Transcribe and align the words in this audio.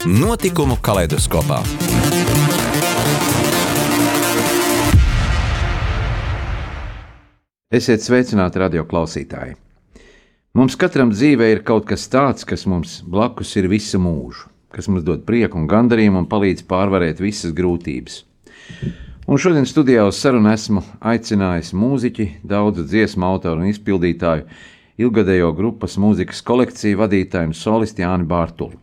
Notikumu 0.00 0.78
kaleidoskopā. 0.80 1.58
Esiet 7.68 8.00
sveicināti, 8.00 8.62
radio 8.62 8.86
klausītāji! 8.88 9.58
Mums 10.56 10.78
katram 10.80 11.12
dzīvē 11.12 11.50
ir 11.52 11.60
kaut 11.68 11.84
kas 11.92 12.08
tāds, 12.08 12.48
kas 12.48 12.64
mums 12.64 13.02
blakus 13.04 13.52
ir 13.60 13.68
visu 13.68 14.00
mūžu, 14.00 14.48
kas 14.72 14.88
mums 14.88 15.04
dod 15.04 15.28
prieku 15.28 15.60
un 15.60 15.68
gandarījumu 15.68 16.24
un 16.24 16.30
palīdz 16.32 16.64
pārvarēt 16.64 17.20
visas 17.20 17.52
grūtības. 17.52 18.22
Un 19.28 19.36
šodien 19.36 19.68
studijā 19.68 20.08
uz 20.08 20.16
sarunu 20.16 20.48
esmu 20.54 20.80
aicinājis 21.12 21.74
mūziķi, 21.76 22.30
daudzu 22.40 22.88
dziesmu 22.88 23.28
autoru 23.28 23.60
un 23.60 23.68
izpildītāju, 23.68 24.48
ilgadējo 24.96 25.52
grupas 25.60 26.00
mūzikas 26.00 26.40
kolekciju 26.40 27.04
vadītāju 27.04 27.52
un 27.52 27.58
solistu 27.66 28.08
Jāni 28.08 28.24
Bārtuli. 28.24 28.80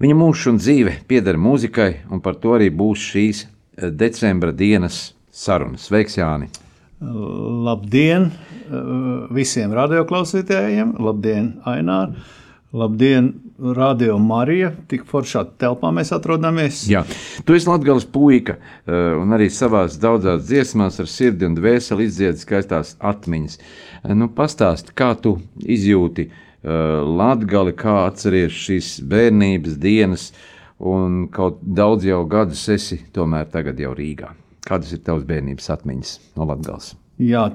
Viņa 0.00 0.14
mūžs 0.16 0.46
un 0.48 0.56
dzīve 0.56 0.94
pieder 1.04 1.36
mūzikai, 1.36 2.06
un 2.08 2.22
par 2.24 2.38
to 2.40 2.54
arī 2.56 2.70
būs 2.72 3.02
šīs 3.10 3.42
eh, 3.44 3.90
decembra 3.92 4.48
dienas 4.56 5.10
sarunas. 5.28 5.90
Sveiks, 5.90 6.16
Jāni! 6.16 6.48
Labdien 7.00 8.30
eh, 8.30 8.78
visiem 9.36 9.76
radioklausītājiem! 9.76 10.94
Labdien, 11.04 11.52
Ainār! 11.68 12.16
Labdien, 12.72 13.28
Radio 13.60 14.16
Marija! 14.22 14.72
Tik 14.88 15.04
foršā 15.04 15.44
telpā 15.60 15.92
mēs 15.92 16.14
atrodamies. 16.16 16.86
Jā, 16.88 17.04
tu 17.44 17.58
esi 17.58 17.68
Latvijas 17.68 18.08
puika, 18.08 18.56
eh, 18.56 19.12
un 19.20 19.36
arī 19.36 19.52
savās 19.52 20.00
daudzās 20.00 20.46
dziesmās 20.48 20.96
ar 21.04 21.12
sirdi 21.12 21.44
un 21.44 21.60
dvēseli 21.60 22.08
izdziedi 22.08 22.40
skaistās 22.40 22.96
atmiņas. 23.04 23.60
Nu, 24.16 24.32
pastāsti, 24.32 24.96
kā 24.96 25.12
tu 25.20 25.42
izjūti 25.60 26.30
latgali, 26.62 27.72
kā 27.76 28.06
atceries 28.06 28.52
šīs 28.52 28.90
bērnības 29.08 29.78
dienas, 29.80 30.30
un 30.80 31.26
kaut 31.32 31.60
daudz 31.64 32.04
jau 32.08 32.22
gadus 32.28 32.66
esi 32.72 33.00
tomēr 33.14 33.48
tagad 33.52 33.80
jau 33.80 33.94
Rīgā. 33.96 34.34
Kādas 34.66 34.92
ir 34.92 35.02
tavas 35.04 35.24
bērnības 35.28 35.70
atmiņas 35.72 36.12
no 36.36 36.46
Latgales? 36.48 36.92
Jā, 37.20 37.46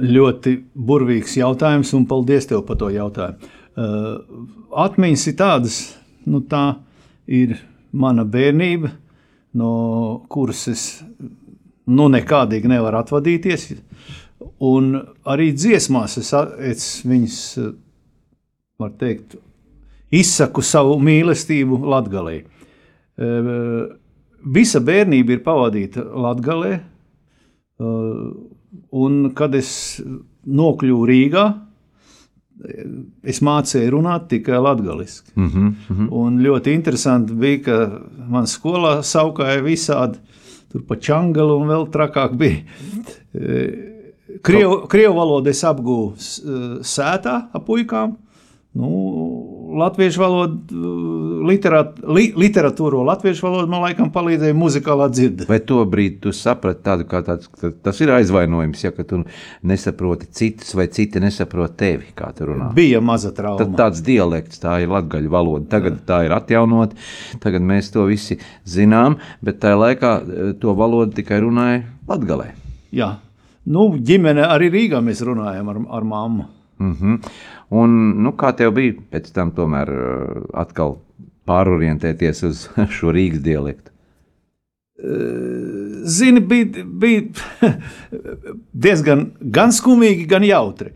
ļoti 0.00 0.56
burvīgs 0.74 1.36
jautājums, 1.38 1.92
un 1.96 2.08
paldies 2.08 2.48
tev 2.48 2.64
par 2.68 2.80
to 2.80 2.90
jautājumu. 2.92 3.52
Uh, 3.74 4.20
atmiņas 4.84 5.28
ir 5.30 5.36
tādas, 5.38 5.78
nu 6.30 6.40
tā 6.48 6.76
ir 7.26 7.56
mana 7.92 8.24
bērnība, 8.24 8.92
no 9.58 9.70
kuras 10.30 10.66
es 10.70 10.84
nu 11.86 12.08
nekādīgi 12.12 12.70
nevaru 12.70 13.00
atvadīties. 13.02 13.72
Un 14.64 14.94
arī 15.28 15.50
dziesmās 15.56 16.16
es, 16.20 16.30
es 16.60 16.86
viņas, 17.06 17.38
var 18.78 18.94
teikt, 18.98 19.36
izsaku 20.14 20.62
savu 20.62 20.98
mīlestību 21.02 21.80
Latgalē. 21.90 22.38
Visa 24.54 24.80
bērnība 24.84 25.36
ir 25.36 25.44
pavadīta 25.44 26.04
Latgalē, 26.04 26.72
un 29.04 29.20
kad 29.36 29.54
es 29.54 29.70
nokļuvu 30.44 31.06
Rīgā, 31.10 31.44
es 33.26 33.40
mācīju 33.42 33.90
runāt 33.96 34.28
tikai 34.30 34.60
latviešu. 34.62 35.22
Mm 35.34 35.48
-hmm, 35.48 35.74
mm 35.88 35.96
-hmm. 35.96 36.08
Un 36.10 36.38
ļoti 36.40 36.74
interesanti 36.74 37.32
bija, 37.32 37.62
ka 37.62 38.00
manā 38.30 38.46
skolā 38.46 39.02
saukāja 39.02 39.62
visādi, 39.62 40.18
tur 40.72 40.82
pa 40.88 40.96
čangalu 40.96 41.56
un 41.60 41.68
vēl 41.68 41.90
trakāk 41.90 42.36
bija. 42.36 42.62
Krievu, 44.42 44.86
krievu 44.88 45.14
valodu 45.14 45.50
es 45.50 45.64
apgūstu 45.64 46.80
sētā 46.80 47.48
ap 47.52 47.66
puikām. 47.66 48.16
Nu, 48.74 48.88
latviešu 49.78 50.18
valodu, 50.18 50.78
literāt, 51.46 52.00
li, 52.10 52.24
literatūru, 52.38 53.04
latviešu 53.06 53.46
valodu 53.46 53.70
man 53.70 53.84
laikam 53.84 54.08
palīdzēja 54.14 54.56
muzikālā 54.58 55.06
dzirde. 55.12 55.46
Vai 55.46 55.60
to 55.62 55.78
brīdi 55.86 56.18
tu 56.24 56.32
saprati 56.34 56.82
tādu, 56.82 57.06
kā 57.10 57.20
tāds, 57.26 57.50
tas 57.86 58.00
ir 58.02 58.10
aizvainojums, 58.16 58.82
ja 58.82 58.90
tu 58.98 59.20
nesaproti 59.62 60.26
citus 60.34 60.74
vai 60.74 60.88
citi 60.90 61.22
nesaprot 61.22 61.76
tevi, 61.78 62.10
kā 62.18 62.32
tu 62.34 62.48
runā? 62.50 62.72
Bija 62.74 63.02
maza 63.04 63.30
trauma. 63.36 63.62
Tad 63.62 63.76
tāds 63.78 64.02
dialekts, 64.06 64.58
tā 64.62 64.80
ir 64.82 64.90
latgaļu 64.90 65.30
valoda. 65.30 65.70
Tagad 65.76 66.00
Jā. 66.00 66.06
tā 66.10 66.22
ir 66.26 66.34
atjaunot, 66.34 66.98
tagad 67.44 67.62
mēs 67.62 67.92
to 67.94 68.08
visi 68.10 68.40
zinām, 68.66 69.20
bet 69.44 69.62
tajā 69.62 69.78
laikā 69.84 70.16
to 70.58 70.74
valodu 70.74 71.14
tikai 71.22 71.38
runāja 71.46 71.84
latgalē. 72.10 72.50
Jā, 72.94 73.14
Nu, 73.64 73.88
ģimene 73.96 74.44
arī 74.44 74.68
Rīgā 74.72 75.00
mēs 75.04 75.22
runājam 75.24 75.70
ar, 75.72 75.80
ar 75.96 76.04
mammu. 76.04 76.44
Mm 76.78 76.94
-hmm. 77.00 77.18
Un, 77.74 77.96
nu, 78.22 78.34
kā 78.38 78.52
tev 78.56 78.74
bija 78.76 78.94
pēc 79.10 79.32
tam 79.34 79.50
tomēr 79.56 79.90
atkal 80.54 80.98
pārorientēties 81.48 82.44
uz 82.48 82.68
šo 82.96 83.14
Rīgas 83.14 83.42
dialektu? 83.44 83.94
Zini, 86.04 86.40
bija, 86.40 86.84
bija 86.84 87.22
diezgan 88.86 89.26
gan 89.40 89.74
skumīgi, 89.74 90.28
gan 90.30 90.46
jautri. 90.46 90.92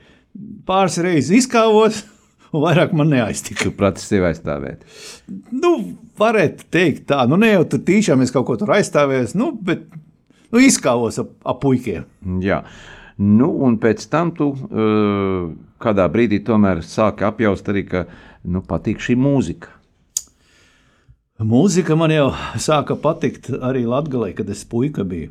Pāris 0.69 1.01
reizes 1.03 1.33
izkāvot, 1.43 1.97
un 2.53 2.63
vairāk 2.63 2.95
man 2.97 3.11
neaiztika. 3.13 3.73
Prati 3.77 4.05
sevi 4.05 4.29
aizstāvēt? 4.31 4.85
Nu, 5.51 5.75
varētu 6.21 6.69
teikt 6.73 7.09
tā. 7.11 7.25
Nu, 7.29 7.41
ne 7.41 7.51
jau 7.51 7.65
tur 7.73 7.83
tīšām 7.89 8.23
es 8.25 8.33
kaut 8.35 8.47
ko 8.49 8.59
tur 8.61 8.77
aizstāvēju, 8.79 9.33
nu, 9.41 9.51
bet 9.67 9.89
nu, 9.91 10.63
izkāvos 10.63 11.21
ap, 11.25 11.35
ap 11.49 11.61
puikiem. 11.65 12.07
Jā. 12.45 12.63
Nu, 13.19 13.49
un 13.67 13.81
pēc 13.83 14.05
tam 14.13 14.31
tu 14.31 14.53
uh, 14.55 15.49
kādā 15.83 16.07
brīdī 16.13 16.39
tomēr 16.47 16.85
sāki 16.87 17.27
apjaust 17.27 17.67
arī, 17.71 17.83
ka 17.89 18.05
nu, 18.47 18.63
patīk 18.63 19.03
šī 19.03 19.19
mūzika. 19.19 19.75
Mūzika 21.39 21.95
man 21.95 22.11
jau 22.11 22.31
sāka 22.59 22.97
patikt 22.99 23.53
arī 23.55 23.85
Latvijā, 23.87 24.33
kad 24.41 24.49
es 24.51 24.65
puika 24.67 25.05
biju. 25.07 25.31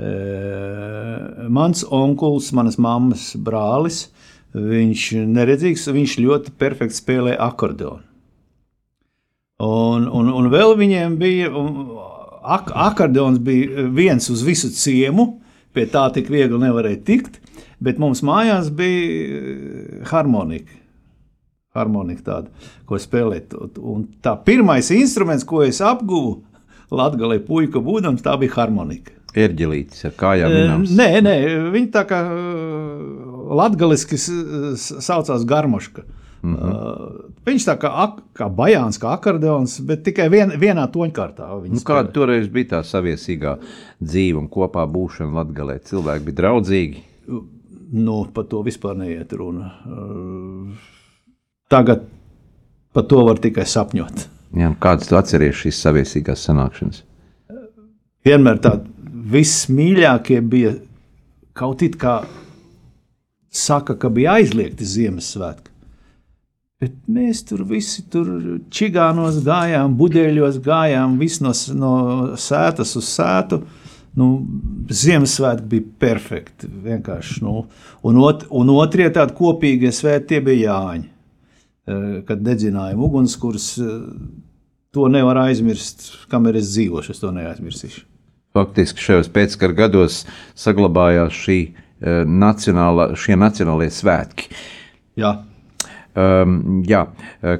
E, 0.00 0.10
mans 1.48 1.80
onkulis, 1.84 2.50
manas 2.56 2.76
mammas 2.80 3.30
brālis, 3.40 4.02
viņš 4.52 5.06
neredzīgs, 5.32 5.88
viņš 5.96 6.18
ļoti 6.20 6.52
perfekti 6.60 6.98
spēlē 7.00 7.38
akordeonu. 7.40 8.04
Un, 9.64 10.06
un, 10.08 10.28
un 10.28 10.52
vēl 10.52 10.76
viņiem 10.76 11.16
bija 11.20 11.48
ak 12.40 12.72
akordeons 12.72 13.40
bija 13.44 13.88
viens 13.92 14.28
uz 14.32 14.44
visu 14.44 14.68
ciemu, 14.72 15.39
pie 15.76 15.86
tā 15.90 16.06
tik 16.14 16.30
viegli 16.32 16.60
nevarēja 16.60 17.00
tikt, 17.06 17.40
bet 17.82 18.00
mums 18.02 18.24
mājās 18.26 18.70
bija 18.74 19.40
eh, 19.40 20.04
harmonika. 20.10 20.78
Harmonika 21.76 22.24
tāda, 22.26 22.68
ko 22.88 22.98
spēlēt. 22.98 23.54
Un 23.78 24.08
tā 24.24 24.34
pirmais 24.46 24.88
instruments, 24.94 25.46
ko 25.46 25.62
es 25.66 25.78
apguvu 25.84 26.40
Latvijā, 27.00 27.38
puika 27.46 27.82
būdams, 27.82 28.24
tā 28.26 28.34
bija 28.40 28.56
harmonika. 28.58 29.14
Erģelītis 29.38 30.08
ar 30.08 30.14
kājām 30.18 30.50
minams. 30.50 30.94
Nē, 30.98 31.20
nē, 31.22 31.34
viņi 31.70 31.92
tā 31.94 32.02
kā 32.10 32.24
eh, 32.26 33.04
latgaliski 33.60 34.18
saucās 34.18 35.46
garmoška. 35.46 36.06
Mm 36.06 36.19
-hmm. 36.42 36.54
uh, 36.56 37.30
viņš 37.46 37.66
tā 37.68 37.76
kā, 37.80 37.90
ak, 38.04 38.20
kā 38.36 38.48
bajāns, 38.48 38.98
kā 39.00 39.14
akordeons, 39.16 39.80
bet 39.86 40.04
tikai 40.04 40.28
vien, 40.32 40.52
vienā 40.60 40.86
toņkārtā. 40.92 41.48
Nu, 41.68 41.80
kāda 41.84 42.12
toreiz 42.12 42.48
bija 42.48 42.76
tā 42.76 42.82
saviesīgā 42.84 43.58
dzīve 44.00 44.38
un 44.38 44.48
kopā 44.48 44.86
būšana 44.86 45.34
Latgalē? 45.40 45.78
Cilvēki 45.84 46.24
bija 46.24 46.40
draudzīgi. 46.42 47.04
Nu, 47.92 48.24
par 48.34 48.44
to 48.44 48.62
vispār 48.62 48.96
neiet 48.96 49.32
runa. 49.32 49.72
Uh, 49.84 50.72
tagad 51.68 52.06
par 52.92 53.04
to 53.06 53.24
var 53.26 53.38
tikai 53.38 53.66
sapņot. 53.66 54.26
Jā, 54.58 54.72
kādas 54.82 55.06
tu 55.06 55.16
atceries 55.18 55.58
šīs 55.60 55.78
saviesīgās 55.78 56.42
sanākšanas? 56.48 57.04
Vienmēr 58.26 58.58
tādi 58.60 58.90
vismīļākie 59.30 60.40
bija 60.42 60.74
kaut 61.54 61.82
it 61.82 61.96
kā 62.00 62.20
saka, 63.50 63.94
ka 63.94 64.10
bija 64.12 64.38
aizliegti 64.40 64.86
Ziemassvētki. 64.86 65.69
Bet 66.80 66.94
mēs 67.12 67.42
tur 67.44 67.60
visi 67.68 68.06
tur 68.08 68.30
čigānos 68.72 69.42
gājām, 69.44 69.98
buļbuļsaktos 70.00 70.62
gājām, 70.64 71.18
visi 71.20 71.44
no, 71.44 71.52
no 71.76 71.94
sētas 72.40 72.94
uz 72.96 73.10
sētu. 73.12 73.60
Nu, 74.16 74.30
Ziemassvētki 74.90 75.68
bija 75.70 75.88
perfekti. 76.02 76.70
Nu. 77.44 77.66
un, 78.02 78.16
ot, 78.24 78.46
un 78.50 78.72
otrie 78.74 79.06
tādi 79.12 79.36
kopīgie 79.38 79.92
svētki 79.94 80.40
bija 80.44 80.72
Jāņi. 80.72 81.10
Eh, 81.90 82.22
kad 82.26 82.40
dedzinājām 82.44 83.04
ugunskurs, 83.06 83.74
eh, 83.78 84.00
to 84.92 85.06
nevar 85.08 85.44
aizmirst, 85.46 86.08
kamēr 86.32 86.58
es 86.60 86.72
dzīvošu. 86.72 87.10
Es 87.14 87.20
to 87.22 87.30
neaizmirsīšu. 87.34 88.02
Faktiski 88.56 89.04
šajos 89.04 89.30
pēckara 89.30 89.76
gados 89.84 90.24
saglabājās 90.58 91.36
šī, 91.38 91.58
uh, 91.70 92.24
nacionāla, 92.26 93.12
šie 93.14 93.36
nacionālie 93.38 93.86
svētki. 93.94 94.48
Jā. 95.14 95.36
Um, 96.20 96.60
jā. 96.88 97.04
Uh, 97.40 97.58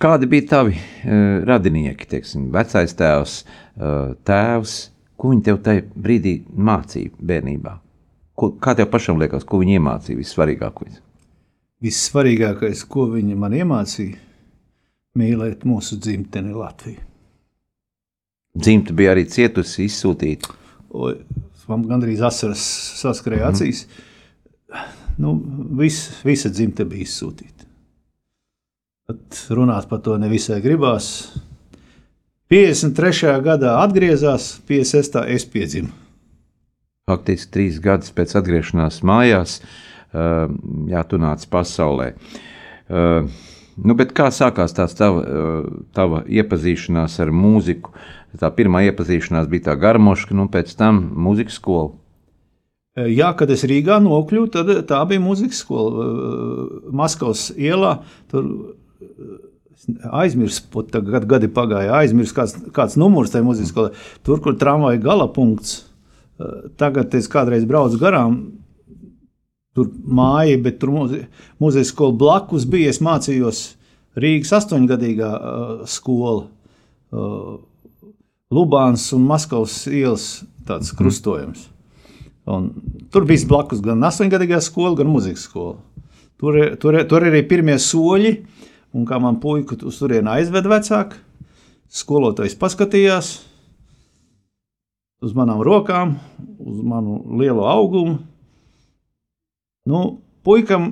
kādi 0.00 0.28
bija 0.30 0.48
tavi 0.54 0.76
uh, 0.76 1.42
radinieki, 1.48 2.08
teiksim, 2.14 2.48
vecais 2.54 2.96
tēvs, 2.98 3.36
uh, 3.76 4.16
tēvs? 4.26 4.78
Ko 5.20 5.34
viņi 5.34 5.44
tev 5.50 5.60
tajā 5.64 5.84
brīdī 6.00 6.38
mācīja 6.56 7.12
bērnībā? 7.32 7.76
Ko, 8.40 8.54
kā 8.56 8.72
tev 8.78 8.88
pašam 8.92 9.20
liekas, 9.20 9.44
ko 9.44 9.60
viņi 9.60 9.76
iemācīja 9.76 10.20
vissvarīgākais? 10.22 11.00
Vissvarīgākais, 11.84 12.86
ko 12.88 13.04
viņi 13.12 13.36
man 13.40 13.56
iemācīja, 13.56 14.16
mīlēt 15.20 15.66
mūsu 15.68 15.98
dzimteni 16.00 16.56
Latviju. 16.56 17.04
Dzimta 18.56 18.94
bija 18.96 19.12
arī 19.14 19.26
cietusi, 19.30 19.86
izsūtīta. 19.86 20.56
Man 21.70 21.84
gandrīz 21.86 22.22
asaras 22.26 22.62
saskrēja 22.98 23.52
acīs. 23.52 23.84
Nu, 25.20 25.36
vis, 25.78 26.00
visa 26.26 26.50
dzimta 26.50 26.86
bija 26.88 27.06
izsūtīta. 27.06 27.59
Runāt 29.50 29.88
par 29.90 30.02
to 30.04 30.16
nevisai 30.20 30.60
gribās. 30.64 31.30
53. 32.50 33.36
gadā 33.44 33.76
atgriezās, 33.78 34.56
56. 34.66 35.20
es 35.30 35.44
piedzimu. 35.46 35.92
Faktiski 37.10 37.52
trīs 37.54 37.78
gadus 37.82 38.10
pēc 38.14 38.34
atgriešanās 38.40 39.00
mājās, 39.06 39.60
uh, 39.60 40.50
jā, 40.90 41.04
tu 41.06 41.20
nāc 41.22 41.46
pasaulē. 41.50 42.12
Uh, 42.90 43.30
nu, 43.78 43.94
kā 43.94 44.28
sākās 44.34 44.74
tā 44.74 44.88
tava, 44.98 45.22
uh, 45.22 45.78
tava 45.94 46.24
iepazīšanās 46.26 47.20
ar 47.22 47.30
mūziku? 47.34 47.94
Tā 48.38 48.50
pirmā 48.54 48.82
iepazīšanās 48.90 49.46
bija 49.50 49.70
tā 49.70 49.78
garmoška, 49.78 50.34
nu 50.38 50.46
pēc 50.50 50.74
tam 50.78 51.02
mūzikas 51.18 51.58
skola. 51.58 51.94
Jā, 52.98 53.30
kad 53.38 53.50
es 53.54 53.62
Rīgā 53.62 54.00
nokļuvu, 54.02 54.50
tad 54.50 54.70
tā 54.90 54.98
bija 55.06 55.22
mūzikas 55.22 55.62
skola. 55.62 56.06
Maskavas 56.90 57.48
ielā 57.54 58.00
tur 58.30 58.48
aizmirsu, 60.12 60.64
pat 60.72 60.92
gadi, 60.92 61.26
gadi 61.28 61.48
pagāja, 61.52 61.94
aizmirsu, 62.00 62.34
kāds, 62.36 62.56
kāds 62.74 62.96
numurs 63.00 63.32
tajā 63.32 63.44
mūzikas 63.46 63.72
skolā. 63.72 63.92
Tur, 64.26 64.40
kur 64.44 64.56
tramvaja 64.60 65.00
galapunkts, 65.02 65.76
eh, 66.40 66.70
tagad 66.80 67.14
es 67.14 67.28
kādreiz 67.30 67.66
braucu 67.68 68.00
garām. 68.00 68.40
Tur 69.74 69.86
māja, 70.04 70.58
bet 70.62 70.80
tur 70.82 70.90
mūzikas 70.90 71.92
skola 71.92 72.16
blakus 72.18 72.66
bija. 72.66 72.90
Es 72.90 72.98
mācījos 73.00 73.76
Rīgas 74.18 74.50
astoņgadīgā 74.58 75.28
uh, 75.30 75.84
skola. 75.86 76.48
Uh, 77.14 77.60
Lubāns 78.50 79.04
un 79.14 79.22
Maskavas 79.28 79.84
ielas 79.86 80.42
tāds 80.66 80.90
krustojums. 80.98 81.68
Un 82.50 82.72
tur 83.14 83.28
bija 83.30 83.46
blakus 83.46 83.78
gan 83.84 84.02
astoņgadīgā 84.02 84.58
skola, 84.66 84.96
gan 84.98 85.12
mūzikas 85.12 85.46
skola. 85.46 85.78
Tur, 86.42 86.58
tur, 86.82 86.98
tur 87.06 87.28
arī 87.30 87.44
pirmie 87.46 87.78
soļi 87.78 88.34
uh, 88.34 88.60
Un 88.96 89.06
kā 89.06 89.20
man 89.22 89.38
puika 89.42 89.76
uz 89.86 90.00
turieni 90.00 90.32
aizved 90.32 90.66
vecāki, 90.70 91.20
skolotājs 91.90 92.56
paskatījās 92.58 93.30
uz 95.20 95.36
manām 95.36 95.60
rokām, 95.62 96.16
uz 96.58 96.80
manu 96.82 97.20
lielo 97.38 97.66
augumu. 97.70 98.18
Nu, 99.90 100.20
puikam 100.46 100.90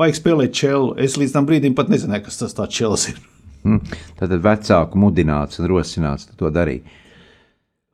vajag 0.00 0.16
spēlēt 0.16 0.56
čelu. 0.56 0.94
Es 1.00 1.18
līdz 1.20 1.36
tam 1.36 1.48
brīdim 1.48 1.76
pat 1.76 1.90
nezināju, 1.92 2.26
kas 2.28 2.40
tas 2.40 2.56
tāds 2.56 2.76
čels 2.76 3.08
ir. 3.12 3.20
Hmm. 3.60 3.82
Tad 4.16 4.32
vecāku 4.40 5.00
mudināts 5.00 5.60
un 5.60 5.68
rosināts 5.68 6.30
to 6.40 6.50
darīt. 6.52 6.86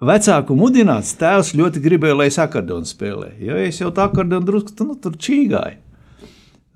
Vecāku 0.06 0.54
mudināts 0.58 1.14
tēvs 1.16 1.54
ļoti 1.56 1.80
gribēja, 1.82 2.18
lai 2.18 2.28
es 2.28 2.36
akordeonu 2.42 2.86
spēlēju. 2.86 3.38
Ja 3.48 3.56
es 3.64 3.80
jau 3.80 3.88
tā 3.96 4.10
akordeonu 4.10 4.44
drusku 4.46 4.86
nu, 4.86 4.98
tur 5.00 5.16
čīgāju. 5.16 5.80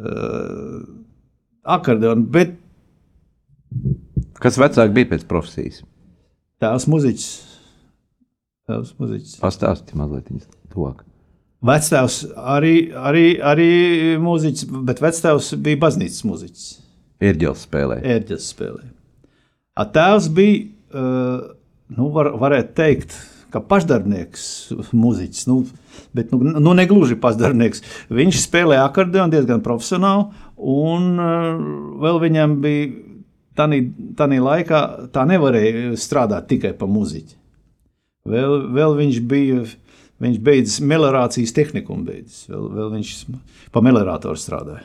Uh, 0.00 0.80
akordeonu. 1.64 2.26
Bet... 2.32 2.56
Kas 4.40 4.56
vecāk 4.60 4.94
bija 4.96 5.12
pēc 5.12 5.26
profesijas? 5.28 5.82
Tēvs 6.60 6.86
muziķis. 6.90 7.28
Tēvs 8.70 8.92
muziķis. 9.00 9.38
Pastāstiet 9.42 9.96
mazliet 9.98 10.30
tuvāk. 10.72 11.04
Vectēvs 11.66 12.22
arī, 12.38 12.74
arī, 12.96 13.24
arī 13.44 13.70
mūziķis, 14.22 14.68
bet 14.88 15.02
vectēvs 15.04 15.50
bija 15.60 15.80
baznīcas 15.82 16.22
mūziķis. 16.24 16.68
Ērģeles 17.20 17.64
spēlē. 17.66 17.98
Ērģeles 18.14 18.46
spēlē. 18.54 18.86
A 19.76 19.84
tēvs 19.92 20.30
bija, 20.36 20.62
uh, 20.96 21.42
nu, 21.98 22.08
var, 22.14 22.32
varētu 22.40 22.72
teikt, 22.80 23.16
kā 23.52 23.60
pašdarbnieks, 23.66 24.44
mūziķis. 24.94 25.46
Nu, 25.50 25.58
bet 26.16 26.32
nu, 26.32 26.40
nu, 26.56 26.74
ne 26.76 26.86
gluži 26.88 27.18
pašdarbnieks. 27.20 27.84
Viņš 28.14 28.40
spēlēja 28.46 28.86
akordeonu 28.86 29.34
diezgan 29.34 29.60
profesionāli, 29.64 30.30
Un 30.60 31.14
uh, 31.16 31.60
vēl 32.02 32.20
viņam 32.26 32.58
bija 32.60 32.90
tādā 33.56 34.40
laikā, 34.40 34.80
tā 35.12 35.24
nevarēja 35.28 35.96
strādāt 36.00 36.48
tikai 36.50 36.72
pa 36.78 36.88
muziķi. 36.88 37.36
Vēl, 38.30 38.56
vēl 38.76 38.98
viņš 39.04 39.22
bija. 39.28 39.62
Viņš 40.20 40.36
beidzis 40.44 40.82
melorācijas 40.84 41.54
tehniku, 41.56 41.94
beidzis. 42.04 42.42
Vēl, 42.50 42.66
vēl 42.76 42.88
viņš 42.92 43.12
pa 43.72 43.80
melorātoru 43.80 44.36
strādāja. 44.36 44.82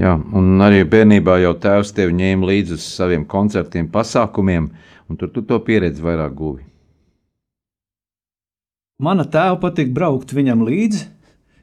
Jā, 0.00 0.14
un 0.16 0.62
arī 0.64 0.80
bērnībā 0.88 1.34
jau 1.42 1.52
tēvs 1.60 1.92
tevi 1.92 2.14
ņēma 2.16 2.48
līdzi 2.48 2.78
uz 2.78 2.86
saviem 2.88 3.26
koncertiem, 3.28 3.90
pasākumiem, 3.92 4.70
un 5.12 5.20
tur 5.20 5.28
tu 5.34 5.44
to 5.44 5.58
pieredzi 5.66 6.00
vairāk 6.00 6.32
guvi. 6.38 6.64
Mana 9.00 9.26
tēva 9.28 9.58
patīk 9.60 9.92
braukt 9.96 10.32
viņam 10.36 10.64
līdzi, 10.64 11.04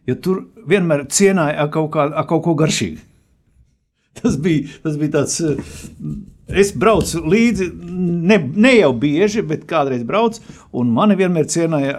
jo 0.07 0.15
tur 0.23 0.41
vienmēr 0.69 1.05
cienāja 1.11 1.61
ar 1.63 1.69
kaut, 1.73 1.91
kā, 1.95 2.07
ar 2.09 2.27
kaut 2.29 2.43
ko 2.47 2.55
garšīgu. 2.59 3.03
Tas 4.17 4.37
bija, 4.41 4.65
tas 4.81 4.95
bija 4.97 5.19
tāds. 5.19 5.37
Eh, 5.45 5.57
es 6.63 6.71
braucu 6.73 7.21
līdzi, 7.27 7.67
ne, 8.31 8.37
ne 8.55 8.71
jau 8.77 8.93
bieži, 8.97 9.43
bet 9.45 9.67
kādreiz 9.69 10.05
braucu, 10.07 10.41
un 10.79 10.89
mani 10.95 11.17
vienmēr 11.19 11.49
cienīja, 11.51 11.93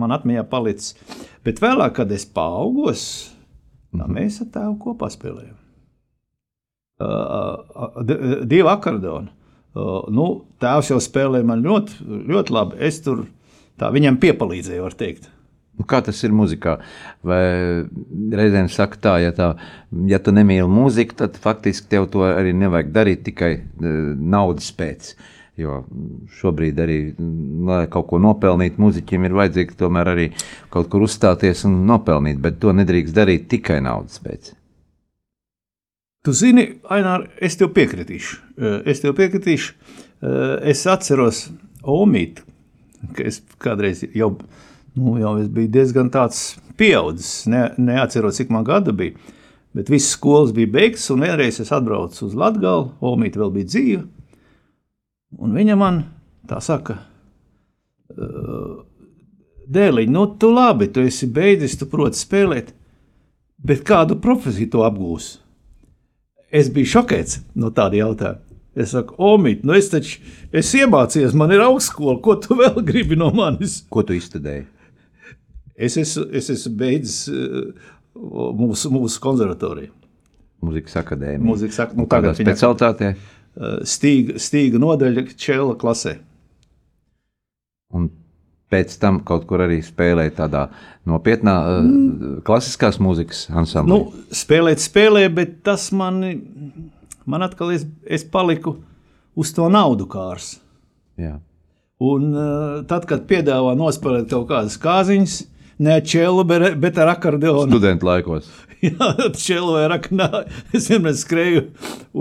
man 0.00 0.14
atmiņā 0.16 0.46
palicis. 0.48 0.94
Bet 1.44 1.60
vēlāk, 1.60 1.98
kad 1.98 2.12
es 2.14 2.24
paaugos, 2.24 3.02
tā 3.90 4.06
mhm. 4.06 4.14
mēs 4.16 4.40
ar 4.44 4.52
tēvu 4.54 4.78
kopā 4.86 5.10
spēlējām. 5.12 5.58
Divi 8.50 8.68
akordeoni. 8.68 9.30
Uh, 9.70 10.02
nu, 10.10 10.24
tēvs 10.58 10.88
jau 10.90 10.96
spēlēja 10.98 11.46
man 11.46 11.60
ļoti, 11.62 12.00
ļoti 12.28 12.54
labi. 12.56 12.80
Es 12.82 12.98
tur 13.04 13.22
tā, 13.78 13.92
viņam 13.94 14.18
piepalīdzēju, 14.20 14.82
var 14.82 14.96
teikt. 14.98 15.28
Nu, 15.80 15.86
kā 15.88 16.02
tas 16.04 16.18
ir 16.26 16.34
muzikā? 16.36 16.74
Vai 17.24 17.40
reizēm 18.36 18.68
saka 18.68 18.98
tā, 19.00 19.14
ja, 19.22 19.32
tā, 19.32 19.54
ja 20.10 20.18
tu 20.20 20.34
nemīli 20.36 20.68
mūziku, 20.68 21.16
tad 21.22 21.38
faktiski 21.40 21.88
tev 21.94 22.10
to 22.12 22.26
arī 22.28 22.52
nevajag 22.52 22.90
darīt 22.92 23.22
tikai 23.30 23.54
uh, 23.56 23.86
naudas 24.20 24.68
pēc. 24.76 25.14
Jo 25.60 25.80
šobrīd 26.36 26.78
arī, 26.84 26.98
lai 27.68 27.82
kaut 27.92 28.10
ko 28.12 28.20
nopelnītu, 28.20 28.80
muzeķiem 28.80 29.26
ir 29.28 29.38
vajadzīgi 29.40 29.80
tomēr 29.80 30.12
arī 30.12 30.28
kaut 30.72 30.92
kur 30.92 31.08
uzstāties 31.08 31.64
un 31.68 31.82
nopelnīt, 31.88 32.38
bet 32.44 32.60
to 32.60 32.76
nedrīkst 32.76 33.16
darīt 33.16 33.48
tikai 33.48 33.80
naudas 33.84 34.20
pēc. 34.24 34.54
Tu 36.24 36.36
zini, 36.36 36.66
Ainār, 36.92 37.30
es 37.40 37.56
tev 37.56 37.72
piekritīšu. 37.76 38.40
Eh, 38.60 38.80
es 38.92 39.00
tev 39.00 39.16
piekritīšu. 39.16 39.72
Eh, 39.72 40.56
es 40.72 40.84
atceros 40.88 41.46
Omītu, 41.80 42.44
ka 43.16 43.24
es 43.24 43.40
kādreiz 43.64 44.04
jau 44.12 44.34
biju 44.36 44.68
nu, 44.94 45.18
jau 45.20 45.36
es 45.40 45.50
biju 45.52 45.70
diezgan 45.74 46.10
pieaudzis. 46.80 47.46
Ne, 47.46 47.68
neatceros, 47.76 48.38
cik 48.40 48.50
man 48.50 48.64
gada 48.64 48.92
bija. 48.92 49.14
Bet 49.72 49.90
visas 49.90 50.16
skolas 50.16 50.54
bija 50.54 50.66
beigtas, 50.66 51.10
un 51.10 51.22
vienreiz 51.22 51.60
es 51.60 51.70
atbraucu 51.72 52.24
uz 52.26 52.34
Latviju, 52.34 52.90
Omīte 53.00 53.38
vēl 53.38 53.52
bija 53.54 53.70
dzīva. 53.70 54.02
Un 55.38 55.54
viņa 55.54 55.76
man 55.78 56.02
tā 56.50 56.58
saka, 56.64 56.96
Dēliņ, 59.70 60.10
nu, 60.10 60.24
tu 60.40 60.50
labi, 60.50 60.88
tu 60.90 61.04
esi 61.06 61.28
beidzis, 61.30 61.76
tu 61.78 61.86
proti 61.86 62.18
spēlēt, 62.18 62.72
bet 63.62 63.84
kādu 63.86 64.18
profesiju 64.18 64.72
tu 64.72 64.82
apgūsi? 64.82 65.38
Es 66.50 66.72
biju 66.74 66.90
šokēts 66.96 67.44
no 67.54 67.70
tāda 67.70 68.00
jautājuma. 68.00 68.42
Es 68.74 68.90
saku, 68.94 69.14
Omīt, 69.22 69.62
nu 69.66 69.74
es 69.74 69.90
taču 69.90 70.18
esmu 70.54 70.84
iemācījies, 70.84 71.34
man 71.38 71.54
ir 71.54 71.62
augstskola, 71.62 72.18
ko 72.22 72.36
tu 72.42 72.56
vēl 72.60 72.82
gribi 72.86 73.18
no 73.18 73.30
manis? 73.34 73.80
Ko 73.90 74.02
tu 74.06 74.18
izstudēji? 74.18 74.66
Es 75.80 75.96
esmu, 76.00 76.26
es 76.36 76.50
esmu 76.52 76.74
beidzis 76.80 77.24
uh, 77.32 77.90
mūsu, 78.60 78.92
mūsu 78.92 79.20
konservatoriju. 79.24 79.92
Mūzikas 80.60 80.98
akadēmija. 81.00 81.44
Mūzikas 81.46 81.82
ak 81.86 81.94
nu, 81.96 82.06
Kādā 82.10 82.34
specialitātē? 82.36 83.14
Uh, 83.56 83.80
stīga, 83.88 84.36
stīga 84.42 84.80
nodaļa 84.82 85.24
čela 85.40 85.76
klasē. 85.80 86.18
Un 87.96 88.10
pēc 88.70 88.92
tam 89.02 89.22
kaut 89.26 89.48
kur 89.50 89.64
arī 89.64 89.80
spēlēja 89.82 90.36
tādā 90.44 90.66
nopietnā 91.08 91.56
uh, 91.64 91.80
mm. 91.80 92.40
klasiskās 92.46 93.00
mūzikas 93.02 93.46
ansamblī. 93.50 93.96
Nu, 93.96 94.26
spēlēt, 94.36 94.84
spēlē, 94.84 95.24
bet 95.32 95.62
tas 95.66 95.88
man 95.96 96.20
man 97.30 97.42
atkal 97.46 97.72
es, 97.74 97.86
es 98.04 98.24
paliku 98.24 98.76
uz 99.38 99.52
to 99.54 99.68
naudu 99.72 100.06
kārs. 100.10 100.56
Jā. 101.20 101.38
Un 102.00 102.30
uh, 102.32 102.80
tad, 102.88 103.04
kad 103.08 103.26
piedāvā 103.28 103.74
nospēlēt 103.76 104.30
kaut 104.32 104.48
kādas 104.50 104.78
kāziņas, 104.80 105.36
ne 105.80 105.98
čēlu, 106.04 106.44
bet, 106.48 106.66
bet 106.80 106.98
ar 107.00 107.14
akordeonu. 107.16 107.68
Studentu 107.70 108.08
laikos. 108.08 108.48
Jā, 108.86 109.12
čēlu 109.36 109.76
vai 109.76 109.84
akordeonu. 109.88 110.46
Es 110.76 110.88
vienmēr 110.92 111.16
skrēju 111.18 111.66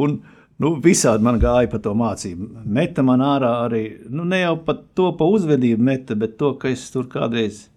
un 0.04 0.20
nu, 0.60 0.76
visādi 0.84 1.26
man 1.26 1.40
gāja 1.42 1.72
pa 1.72 1.82
to 1.84 1.96
mācību. 1.98 2.50
Meta 2.68 3.06
man 3.06 3.24
ārā 3.26 3.56
arī, 3.66 3.84
nu 4.12 4.28
ne 4.28 4.44
jau 4.44 4.56
pat 4.68 4.86
to 4.98 5.12
pa 5.20 5.28
uzvedību 5.28 5.90
meta, 5.92 6.18
bet 6.20 6.38
to, 6.40 6.54
ka 6.60 6.72
es 6.72 6.88
tur 6.94 7.08
kādreiz 7.12 7.68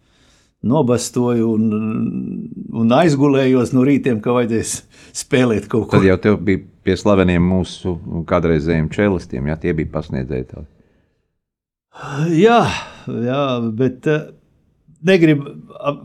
nobastoju 0.63 1.49
un, 1.57 1.65
un 2.79 2.93
aizgulējos 2.95 3.73
no 3.75 3.83
rītiem, 3.87 4.21
ka 4.23 4.35
vajadzēs 4.37 4.77
spēlēt 5.25 5.67
kaut 5.71 5.89
ko. 5.89 5.99
Tad 5.99 6.07
jau 6.07 6.19
tev 6.23 6.39
bija 6.47 6.63
pie 6.87 6.95
slaveniem 6.99 7.43
mūsu 7.43 7.97
kādreizējiem 8.31 8.91
čelistiem, 8.95 9.51
ja 9.51 9.59
tie 9.59 9.75
bija 9.79 9.91
pasniedzēji. 9.97 10.47
Tev. 10.53 10.69
Jā, 12.39 12.61
jā, 13.27 13.43
bet 13.79 14.07
uh, 14.11 14.31
negribu, 15.07 15.57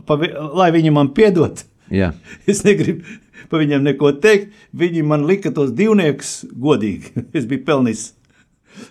pa, 0.08 0.18
lai 0.60 0.68
viņi 0.74 0.92
man 0.94 1.12
piedod. 1.16 1.64
Jā. 1.92 2.12
Es 2.50 2.64
negribu 2.66 3.06
par 3.48 3.62
viņiem 3.62 3.86
neko 3.86 4.12
teikt. 4.22 4.52
Viņi 4.76 5.04
man 5.06 5.24
lika 5.28 5.52
tos 5.54 5.72
divniekus 5.76 6.42
godīgi. 6.52 7.14
Es 7.38 7.48
biju 7.48 7.64
pelnījis. 7.68 8.04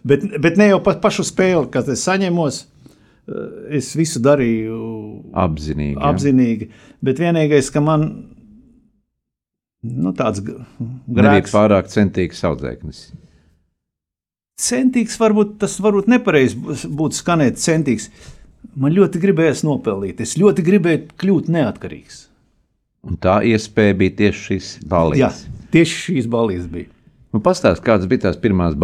Bet, 0.08 0.26
bet 0.44 0.58
ne 0.60 0.72
jau 0.72 0.82
pa, 0.84 0.98
pašu 1.00 1.24
spēli, 1.28 1.70
kad 1.72 1.88
es 1.92 2.04
saņemos. 2.08 2.66
Es 3.76 3.90
visu 4.00 4.22
darīju 4.24 4.78
apzinīgi. 5.36 5.98
Jā. 5.98 6.12
apzinīgi 6.14 6.70
bet 7.04 7.22
vienīgais, 7.22 7.70
ka 7.74 7.82
man 7.84 8.08
nu, 9.86 10.14
tāds 10.18 10.42
grēks, 10.44 11.54
pārāk 11.54 11.90
centīgs 11.92 12.44
audzēknis. 12.48 13.08
centīgs, 14.62 15.18
varbūt 15.22 15.58
tas 15.62 15.78
varbūt 15.84 16.10
nepareizi 16.12 16.58
būtu 16.58 17.20
skanēt 17.20 17.62
centīgs. 17.62 18.10
Man 18.76 18.94
ļoti 18.94 19.22
gribējās 19.24 19.64
nopelnīt. 19.66 20.20
Es 20.22 20.36
ļoti 20.38 20.66
gribēju 20.68 21.06
kļūt 21.22 21.48
neatkarīgs. 21.54 22.24
Un 23.08 23.18
tā 23.22 23.40
iespēja 23.48 23.96
bija 23.98 24.16
tieši 24.20 24.44
šis 24.48 24.70
Jā, 24.82 24.88
balīts. 24.92 25.46
tieši 25.72 26.00
šīs 26.08 26.28
balīdzes 26.30 26.68
bija. 26.74 26.90
Nu, 27.34 27.40
Pastāst, 27.44 27.84
kādas 27.86 28.08
bija 28.10 28.26
tās 28.28 28.40
pirmās 28.42 28.76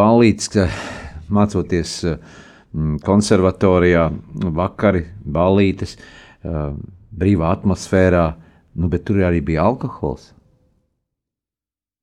ka 0.54 0.68
mācoties 1.34 1.96
mm, 2.06 3.00
konservatorijā, 3.04 4.08
vakari, 4.56 5.06
balītes, 5.26 5.98
brīvā 6.44 7.52
atmosfērā, 7.58 8.26
nu, 8.80 8.90
bet 8.92 9.06
tur 9.08 9.24
arī 9.28 9.42
bija 9.46 9.66
alkohols. 9.68 10.32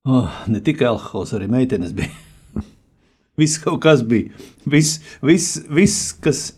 Oh, 0.08 0.30
ne 0.49 0.60
tikai 0.64 0.88
alkohols, 0.88 1.34
arī 1.37 1.49
meitenes 1.52 1.92
bija. 1.96 2.12
Viss 3.40 3.60
kaut 3.60 3.82
kas 3.84 4.02
bija. 4.06 4.32
Viss, 4.68 4.99
viss, 5.25 5.58
viss 5.68 6.12
kas, 6.25 6.50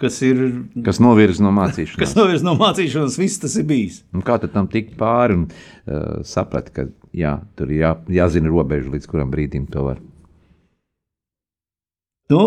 kas 0.00 0.20
ir. 0.26 0.40
Kas 0.86 1.00
novirza 1.02 1.44
no 1.44 1.52
Kas 1.52 1.58
mācīšanās. 1.58 2.14
novirs 2.18 2.44
no 2.46 2.56
mācīšanās, 2.58 3.18
viss 3.20 3.42
tas 3.42 3.56
ir 3.60 3.66
bijis. 3.68 4.00
Un 4.16 4.24
kā 4.26 4.38
tam 4.42 4.68
tikt 4.70 4.96
pāri 5.00 5.36
un 5.38 5.44
uh, 5.50 6.20
saprast, 6.26 6.72
ka 6.76 6.88
jā, 7.16 7.36
tur 7.58 7.70
ir 7.72 7.84
jā, 7.84 7.92
jāzina 8.20 8.50
robeža, 8.52 8.90
līdz 8.94 9.10
kuram 9.10 9.30
brīdim 9.32 9.68
to 9.70 9.84
var. 9.90 10.00
Nu, 12.30 12.42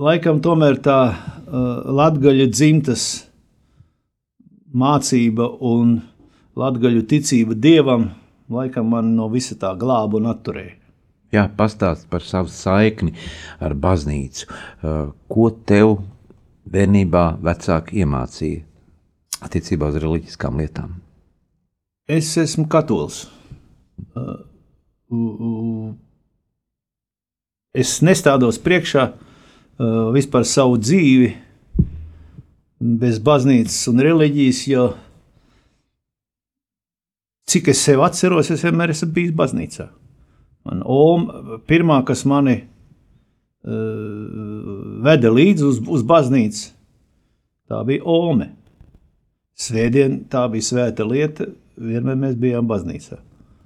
laikam 0.00 0.42
tomēr 0.44 0.80
tā 0.84 1.00
uh, 1.10 1.70
latgaļu 1.88 2.50
dzimtas 2.52 3.06
mācība 4.70 5.48
un 5.66 5.98
latgaļu 6.60 7.06
ticība 7.08 7.56
dievam, 7.56 8.10
laikam 8.50 8.90
man 8.92 9.14
no 9.16 9.30
visa 9.32 9.56
tā 9.58 9.72
glāba 9.78 10.20
un 10.20 10.28
atturēja. 10.30 10.79
Jā, 11.30 11.44
pastāst 11.56 12.08
par 12.10 12.24
savu 12.26 12.50
saikni 12.50 13.14
ar 13.62 13.76
baznīcu. 13.78 14.48
Uh, 14.48 15.12
ko 15.30 15.50
tev 15.66 16.00
bērnībā 16.70 17.24
vecāki 17.44 18.02
iemācīja 18.02 18.64
attiecībā 19.46 19.92
uz 19.92 20.00
reliģiskām 20.02 20.58
lietām? 20.60 20.98
Es 22.10 22.32
esmu 22.40 22.66
katolis. 22.70 23.28
Uh, 24.14 24.40
Es 27.70 28.00
nestādos 28.02 28.58
priekšā 28.62 29.02
uh, 29.10 30.10
vispār 30.14 30.42
savu 30.46 30.74
dzīvi 30.78 31.28
bez 32.80 33.20
baznīcas 33.22 33.78
un 33.90 34.02
reliģijas, 34.02 34.60
jo 34.70 34.84
cik 37.50 37.70
es 37.70 37.82
sev 37.82 38.02
atceros, 38.06 38.50
es 38.50 38.62
vienmēr 38.66 38.94
esmu 38.94 39.10
bijis 39.14 39.34
baznīcā. 39.38 39.86
Man 40.68 40.82
oma, 40.84 41.58
pirmā, 41.68 42.00
kas 42.06 42.26
mani 42.28 42.56
uh, 42.60 42.66
veda 45.06 45.32
līdzi 45.32 45.66
uz, 45.66 45.80
uz 45.88 46.04
baznīcu, 46.06 46.68
tā 47.70 47.80
bija 47.88 48.04
Ome. 48.04 48.52
Svētdien 49.60 50.22
tā 50.32 50.46
bija 50.52 50.68
svēta 50.68 51.04
lieta, 51.04 51.48
vienmēr 51.80 52.16
mēs 52.20 52.38
bijām 52.40 52.68
baznīcā. 52.68 53.20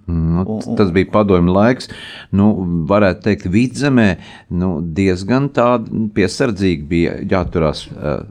Nu, 0.06 0.58
tas 0.76 0.90
bija 0.92 1.08
padomju 1.12 1.52
laiks. 1.54 1.88
Nu, 2.36 2.50
varētu 2.88 3.24
teikt, 3.24 3.46
vidzemē 3.48 4.08
nu, 4.52 4.76
diezgan 4.96 5.48
piesardzīgi 6.14 6.88
bija 6.90 7.14
jāturās 7.30 7.86
uh, 7.88 8.26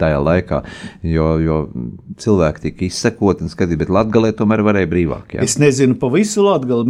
tajā 0.00 0.20
laikā, 0.22 0.60
jo, 1.06 1.28
jo 1.42 1.58
cilvēki 2.20 2.64
tika 2.66 2.86
izsekoti 2.86 3.46
un 3.46 3.52
skatīti, 3.52 3.80
bet 3.84 3.92
Latvijā 3.92 4.34
tomēr 4.38 4.64
varēja 4.66 4.90
brīvāk. 4.90 5.36
Jā. 5.36 5.46
Es 5.46 5.56
nezinu 5.62 5.98
par 6.00 6.14
visu 6.14 6.44
Latviju. 6.46 6.84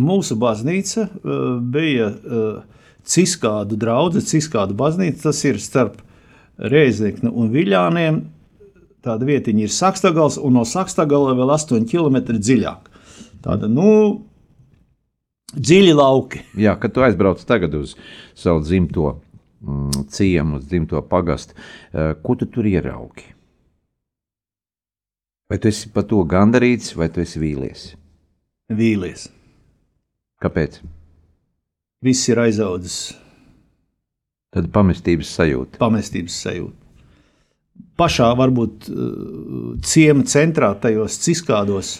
Mūsu 0.00 0.36
baznīca 0.40 1.06
eh, 1.06 1.32
bija 1.74 2.10
eh, 2.10 2.60
Ciskādu 3.04 3.78
drauga, 3.80 4.22
Ciskādu 4.24 4.76
baznīca. 4.78 5.28
Tas 5.28 5.42
ir 5.48 5.60
starp 5.62 6.00
Reizekni 6.58 7.32
un 7.32 7.50
Viļāniem. 7.54 8.22
Tāda 9.04 9.26
vietiņa 9.28 9.66
ir 9.66 9.72
Sakstagals, 9.72 10.38
un 10.40 10.56
no 10.56 10.62
Sakstagala 10.64 11.34
vēl 11.36 11.52
8 11.52 11.84
km 11.90 12.38
dziļāk. 12.38 12.88
Tāda, 13.44 13.68
nu, 13.68 14.22
dziļi 15.52 15.92
lauki. 15.98 16.40
Jā, 16.56 16.72
kad 16.80 16.94
tu 16.94 17.04
aizbrauc 17.04 17.42
tagad 17.44 17.76
uz 17.76 17.92
savu 18.38 18.62
dzimto 18.64 19.18
ciemu, 20.12 20.58
uz 20.60 20.68
dzimto 20.68 21.00
pagastu, 21.08 21.54
uh, 21.56 22.12
ko 22.22 22.36
tu 22.38 22.48
tur 22.50 22.66
ieraugi? 22.68 23.30
Vai 25.50 25.58
tu 25.60 25.68
esi 25.68 25.90
par 25.92 26.06
to 26.08 26.22
gandarīts, 26.24 26.94
vai 26.96 27.10
tu 27.12 27.20
esi 27.20 27.40
vīlies? 27.42 27.90
Vīlies. 28.72 29.28
Kāpēc? 30.42 30.80
Viss 32.04 32.28
ir 32.28 32.40
aizaudzis 32.42 33.14
Tad 34.54 34.70
pamestības 34.72 35.30
sajūta. 35.34 35.80
pamestības 35.82 36.36
sajūta. 36.44 36.80
Pašā 37.98 38.28
varbūt 38.38 38.88
eh, 38.90 38.96
ciema 39.82 40.24
centrā, 40.30 40.72
tajos 40.78 41.18
ciskādos, 41.22 41.96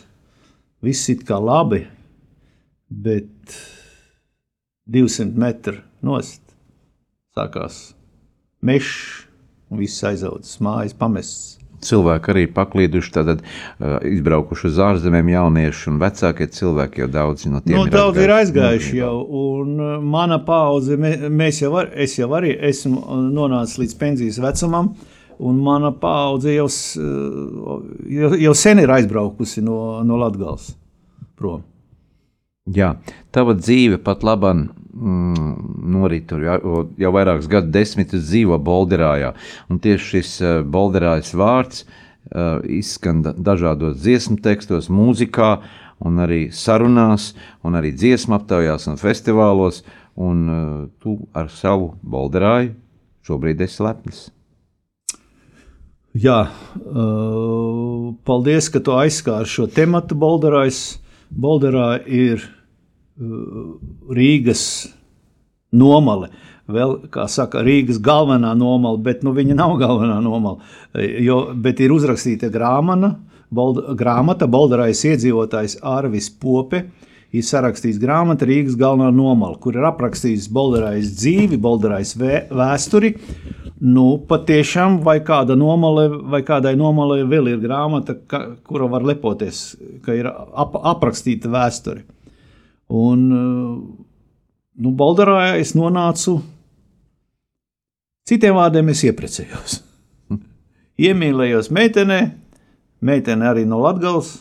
viss 0.82 1.08
ir 1.10 1.24
kā 1.26 1.38
labi, 1.42 1.84
bet 2.88 3.58
200 4.90 5.34
metru 5.40 5.80
nost 6.04 6.43
sākās 7.34 7.82
mežs 8.64 9.26
un 9.70 9.80
viss 9.82 10.04
aizaudzis, 10.06 10.60
mājas 10.62 10.94
pamests. 10.96 11.58
Cilvēki 11.84 12.30
arī 12.32 12.42
paklīduši, 12.54 13.10
tad 13.12 13.30
uh, 13.34 13.98
izbraukuši 14.08 14.68
uz 14.70 14.78
ārzemēm, 14.80 15.28
jaunieši 15.34 15.90
un 15.90 15.98
vecākie 16.00 16.46
cilvēki 16.56 17.02
jau 17.02 17.08
daudzi 17.12 17.50
no 17.52 17.60
tiem 17.60 17.76
Nu, 17.76 17.82
daudz 17.92 18.20
ir 18.22 18.32
aizgājuši 18.32 19.00
jau, 19.02 19.18
un 19.40 19.74
uh, 19.82 19.96
mana 20.00 20.38
paudze, 20.46 20.96
mē- 20.96 21.28
mēs 21.28 21.60
jau 21.60 21.74
var, 21.74 21.90
es 21.92 22.14
jau 22.16 22.30
arī 22.38 22.54
esmu 22.70 23.02
uh, 23.02 23.18
nonācis 23.26 23.82
līdz 23.82 23.98
pensijas 24.00 24.40
vecumam, 24.40 24.94
un 25.44 25.60
mana 25.66 25.90
paudze 25.92 26.54
jau, 26.54 26.70
jau, 28.16 28.32
jau 28.46 28.54
sen 28.56 28.80
ir 28.80 28.94
aizbraukusi 28.96 29.60
no, 29.66 29.76
no 30.06 30.16
Latgals 30.22 30.70
prom. 31.36 31.66
Jā, 32.64 32.94
tava 33.28 33.52
dzīve 33.58 33.98
pat 34.00 34.22
labam 34.24 34.62
mm, 34.64 35.48
norit 35.92 36.24
tur 36.30 36.46
jau, 36.46 36.78
jau 36.96 37.10
vairākus 37.12 37.48
gadu 37.52 37.68
desmitus 37.74 38.24
dzīvo 38.30 38.56
Bolderājā. 38.64 39.34
Un 39.68 39.80
tieši 39.84 40.06
šis 40.14 40.30
uh, 40.40 40.54
Bolderājas 40.64 41.34
vārds 41.36 41.82
uh, 41.84 42.64
izskan 42.64 43.20
da- 43.26 43.34
dažādos 43.36 43.98
dziesmu 44.00 44.38
tekstos, 44.40 44.88
mūzikā, 44.88 45.58
un 46.08 46.24
arī 46.24 46.46
sarunās, 46.56 47.34
un 47.60 47.76
arī 47.76 47.92
dziesmu 47.92 48.38
aptaujās 48.38 48.88
un 48.88 48.96
festivālos. 48.96 49.82
Un 50.16 50.42
uh, 50.48 50.88
tu 51.04 51.18
ar 51.36 51.52
savu 51.52 51.92
Bolderāju 52.00 52.72
šobrīd 53.28 53.60
esi 53.60 53.84
lepns. 53.84 54.24
Jā, 56.16 56.46
uh, 56.48 58.12
paldies, 58.24 58.72
ka 58.72 58.80
tu 58.80 58.96
aizskāri 58.96 59.52
šo 59.52 59.68
tematu. 59.68 60.16
Bolderājs. 60.16 60.84
Bolderā 61.30 61.98
ir 62.06 62.42
uh, 62.42 63.76
Rīgas 64.14 64.64
nomale. 65.74 66.30
Vēl, 66.70 66.96
kā 67.12 67.26
saka, 67.28 67.60
Rīgas 67.64 67.98
galvenā 68.00 68.54
nomala, 68.56 68.96
bet 69.04 69.24
nu, 69.26 69.34
viņa 69.36 69.56
nav 69.58 69.76
galvenā 69.80 70.16
nomala. 70.24 70.64
Jo, 70.96 71.50
bet 71.54 71.82
ir 71.84 71.92
uzrakstīta 71.92 72.48
grāmana, 72.52 73.18
Bold, 73.54 73.82
grāmata 73.98 74.48
Bolderājas 74.50 75.04
iedzīvotājs 75.12 75.76
Arvis 75.86 76.30
Pope 76.40 76.80
ir 77.34 77.44
sarakstījis 77.44 77.98
grāmatu 78.02 78.48
Rīgas 78.48 78.78
galvenā 78.78 79.10
nomala, 79.14 79.58
kur 79.60 79.76
ir 79.76 79.86
aprakstījis 79.88 80.48
Bolderājas 80.54 81.12
dzīvi, 81.18 81.58
Bolderājas 81.60 82.14
vēsturi. 82.18 83.14
Nu, 83.82 84.04
patiešām, 84.28 85.00
vai 85.02 85.18
kāda 85.26 85.56
nomale, 85.58 86.06
vai 86.30 86.44
kādai 86.46 86.76
nomalē 86.78 87.24
vēl 87.26 87.50
ir 87.50 87.62
grāmata, 87.64 88.14
ka, 88.30 88.40
kura 88.62 88.86
var 88.92 89.02
lepoties, 89.02 89.74
ka 90.04 90.14
ir 90.14 90.28
ap, 90.30 90.76
aprakstīta 90.94 91.50
vēsture. 91.50 92.04
Un, 92.94 93.26
nu, 93.26 94.94
Bolderājā 94.94 95.58
es 95.58 95.74
nonācu, 95.74 96.36
citiem 98.30 98.54
vārdiem, 98.60 98.94
es 98.94 99.02
ieprecējos. 99.10 99.80
Iemīlējos 101.08 101.72
meitenē, 101.74 102.20
meitene 103.02 103.50
arī 103.50 103.66
no 103.66 103.82
Latvijas 103.82 104.36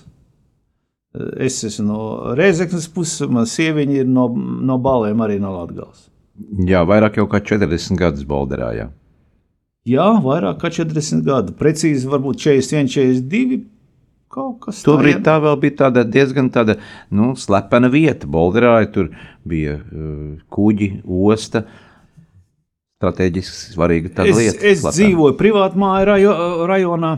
Es 1.38 1.63
esmu 1.63 1.86
no 1.86 2.00
Reizeknas 2.38 2.88
puses, 2.90 3.22
man 3.30 3.46
sieviņa 3.46 4.00
ir 4.02 4.10
no, 4.10 4.25
no 4.34 4.80
balēm 4.82 5.22
arī 5.22 5.38
no 5.42 5.52
Latgales. 5.54 6.08
Jā, 6.66 6.82
vairāk 6.90 7.20
jau 7.20 7.28
kā 7.30 7.38
40 7.46 8.00
gadus 8.00 8.25
Balderā. 8.25 8.72
Jā. 8.74 8.88
Jā, 9.90 10.08
vairāk 10.24 10.60
kā 10.62 10.72
40 10.74 11.24
gadu. 11.28 11.56
Precīzi, 11.60 12.10
varbūt 12.10 12.42
41, 12.44 12.92
42. 12.94 13.62
Kaut 14.34 14.63
kas 14.63 14.80
tāds. 14.80 14.88
Tobrīd 14.88 15.22
tā 15.25 15.36
vēl 15.44 15.60
bija 15.62 15.75
tāda 15.84 16.04
diezgan 16.10 16.48
tāda, 16.54 16.80
nu, 17.13 17.34
slepena 17.38 17.90
vieta. 17.94 18.25
Bolderā 18.30 18.80
tur 18.94 19.12
bija 19.46 19.78
uh, 19.78 20.40
kuģi, 20.54 20.90
osta. 21.06 21.68
Strateģiski 22.98 23.75
svarīga 23.75 24.10
tāda 24.16 24.32
es, 24.32 24.40
lieta. 24.40 24.63
Es 24.63 24.82
slepena. 24.82 24.96
dzīvoju 24.98 25.38
privātmāju 25.38 26.10
rajo, 26.10 26.34
rajonā. 26.72 27.13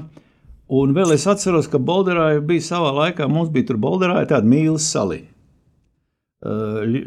Un 0.75 0.98
vēl 0.98 1.13
es 1.15 1.27
atceros, 1.29 1.69
ka 1.72 1.79
Bolderā 1.79 2.34
bija 2.43 2.65
savā 2.67 2.91
laikā, 3.00 3.29
mums 3.31 3.53
bija 3.53 3.69
tur 3.69 3.79
Bolderā 3.79 4.17
tāda 4.27 4.50
mīlestības 4.50 4.91
saliņa. 4.98 5.31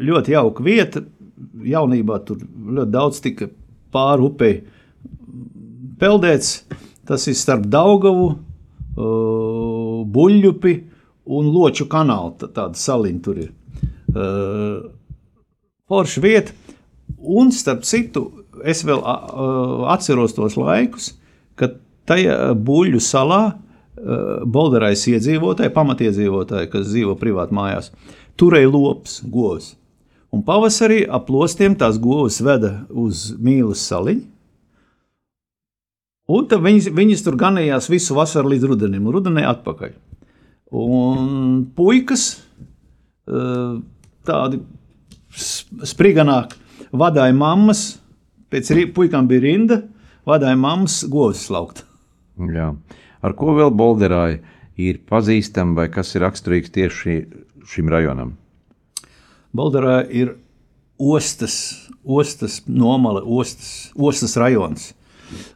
Ļoti 0.09 0.33
jauka 0.33 0.65
vieta. 0.65 1.03
Jaunībā 1.69 2.17
tur 2.27 2.41
ļoti 2.41 2.91
daudz 2.91 3.21
tika 3.23 3.47
pāri 3.93 4.25
upei 4.25 4.55
peldēts. 5.99 6.63
Tas 7.09 7.25
ir 7.29 7.37
starp 7.37 7.65
Daugavu, 7.69 8.31
Buļļupi 10.09 10.73
un 11.29 11.51
Loču 11.53 11.87
kanālu. 11.89 12.35
Tāda 12.41 12.77
saliņa 12.77 13.21
tur 13.25 13.39
ir. 13.45 13.51
Forša 15.89 16.21
vieta. 16.25 16.53
Un 17.19 17.49
starp 17.53 17.81
citu, 17.87 18.27
es 18.63 18.83
vēl 18.85 19.01
atceros 19.89 20.35
tos 20.37 20.57
laikus, 20.59 21.13
kad 21.59 21.79
Tajā 22.09 22.53
buļļu 22.57 23.01
salā 23.05 23.41
Bolderais 24.49 25.01
iedzīvotāji, 25.11 25.73
pamatiedzīvotāji, 25.75 26.69
kas 26.71 26.87
dzīvo 26.87 27.17
privāti 27.19 27.53
mājās, 27.57 27.91
turēja 28.39 28.69
lops, 28.71 29.19
govs. 29.27 29.73
Un 30.33 30.45
pavasarī 30.45 31.03
ap 31.09 31.25
plostiem 31.27 31.75
tās 31.77 31.97
govs 32.01 32.39
veda 32.45 32.85
uz 32.89 33.33
mīlas 33.41 33.81
saliņu. 33.89 34.23
Un 36.29 36.45
tad 36.49 36.61
viņas, 36.61 36.91
viņas 36.93 37.23
tur 37.25 37.37
ganījās 37.39 37.89
visu 37.89 38.13
vasaru 38.17 38.51
līdz 38.53 38.67
rudenim, 38.69 39.07
un 39.09 39.15
rudenī 39.15 39.45
atpakaļ. 39.49 39.95
Un 40.77 41.63
puikas 41.73 42.25
tādi 44.29 44.59
spriganāk 45.89 46.53
vadīja 46.93 47.33
mammas, 47.37 47.83
pēc 48.53 48.71
puikām 48.93 49.29
bija 49.29 49.45
rinda, 49.47 49.79
vadīja 50.29 50.57
mammas 50.57 51.01
govs 51.09 51.47
slaukt. 51.47 51.83
Jā. 52.53 52.71
Ar 53.19 53.35
ko 53.35 53.55
vēl 53.57 53.73
Bolderāja 53.75 54.39
ir 54.79 55.01
pazīstama 55.09 55.81
vai 55.81 55.87
kas 55.91 56.13
ir 56.15 56.23
raksturīgs 56.23 56.71
tieši 56.75 57.17
šim 57.69 57.89
rajonam? 57.91 58.37
Bolderā 59.55 60.03
ir 60.05 60.35
ostas, 60.99 61.89
ostas 62.05 62.61
nomale, 62.69 63.21
ostas, 63.25 63.89
ostas 63.97 64.37
rajons 64.39 64.91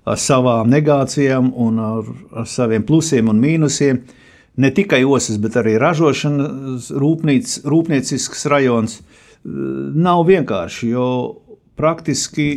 ar 0.06 0.20
savām 0.20 0.70
negācijām 0.74 1.54
un 1.56 1.80
ar, 1.84 2.12
ar 2.44 2.50
saviem 2.50 2.86
plusiem 2.88 3.32
un 3.32 3.42
mīnusiem. 3.44 4.04
Ne 4.62 4.70
tikai 4.70 5.02
ostas, 5.06 5.40
bet 5.42 5.58
arī 5.58 5.80
ražošanas, 5.82 6.92
rūpnīc, 6.94 7.56
rūpniecisks 7.66 8.46
rajons. 8.54 9.00
Nav 9.44 10.28
vienkārši, 10.30 10.92
jo 10.94 11.08
praktiski 11.76 12.50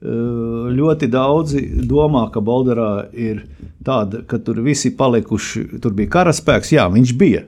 ļoti 0.00 1.08
daudzi 1.12 1.62
domā, 1.84 2.30
ka 2.32 2.40
Bolderā 2.40 3.10
ir 3.12 3.44
tāda, 3.84 4.22
ka 4.24 4.38
tur 4.40 4.62
visi 4.64 4.94
palikuši, 4.96 5.80
tur 5.80 5.92
bija 5.96 6.08
karaspēks, 6.16 6.72
jā, 6.72 6.88
viņš 6.88 7.12
bija. 7.20 7.44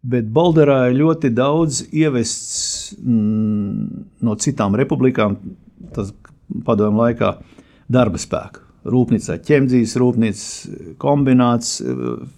Bet 0.00 0.30
Bolderā 0.32 0.88
ir 0.88 0.96
ļoti 1.02 1.28
daudz 1.36 1.82
ievests 1.92 2.94
mm, 2.96 4.06
no 4.24 4.36
citām 4.40 4.76
republikām, 4.78 5.36
tas 5.92 6.14
padomu 6.64 7.04
laikā, 7.04 7.34
darba 7.90 8.20
spēku. 8.20 8.66
Rūpnīcā 8.90 9.36
ķemdzīs, 9.44 9.96
rūpnīcas 10.00 10.44
kombināts, 11.02 11.74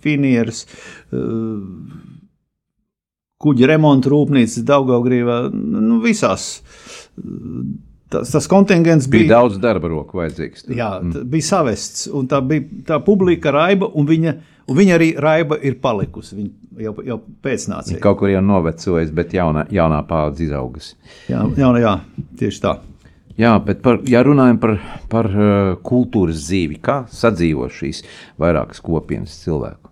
finieris, 0.02 0.64
kuģi 3.42 3.68
remonta 3.70 4.10
rūpnīcas, 4.10 4.66
Daugaugrīvā, 4.66 5.38
nu 5.54 6.00
visās 6.02 6.48
tas, 8.12 8.30
tas 8.30 8.46
kontingents 8.50 9.08
bija. 9.08 9.22
Bija 9.22 9.34
daudz 9.36 9.58
darba 9.62 9.90
roku 9.92 10.20
vajadzīgs. 10.20 10.66
Tur. 10.66 10.76
Jā, 10.76 10.90
mm. 11.02 11.26
bija 11.32 11.48
savests, 11.48 12.06
un 12.12 12.28
tā 12.30 12.42
bija 12.46 12.82
tā 12.90 12.98
publika 13.04 13.52
raiba, 13.54 13.88
un 13.98 14.08
viņa, 14.08 14.34
un 14.68 14.78
viņa 14.78 14.98
arī 14.98 15.10
raiba 15.22 15.58
ir 15.62 15.78
palikusi. 15.82 16.38
Viņa 16.38 16.86
jau, 16.86 16.94
jau 17.06 17.18
pēcnācēja. 17.44 18.00
Kaut 18.04 18.20
kur 18.22 18.32
jau 18.32 18.42
novecojis, 18.44 19.12
bet 19.16 19.36
jaunā, 19.36 19.66
jaunā 19.72 20.02
paudze 20.08 20.46
izaugusi. 20.46 20.96
Jā, 21.32 21.44
jā, 21.58 21.74
jā, 21.82 21.98
tieši 22.42 22.64
tā. 22.66 22.78
Jā, 23.40 23.54
bet 23.64 23.80
par, 23.84 24.02
ja 24.08 24.20
runājam 24.26 24.58
par, 24.60 24.74
par 25.08 25.28
uh, 25.32 25.46
kultūras 25.86 26.42
dzīvi, 26.44 26.76
kā 26.84 27.02
sadzīvo 27.08 27.68
šīs 27.72 28.02
vairākas 28.40 28.82
kopienas 28.84 29.38
cilvēku? 29.40 29.88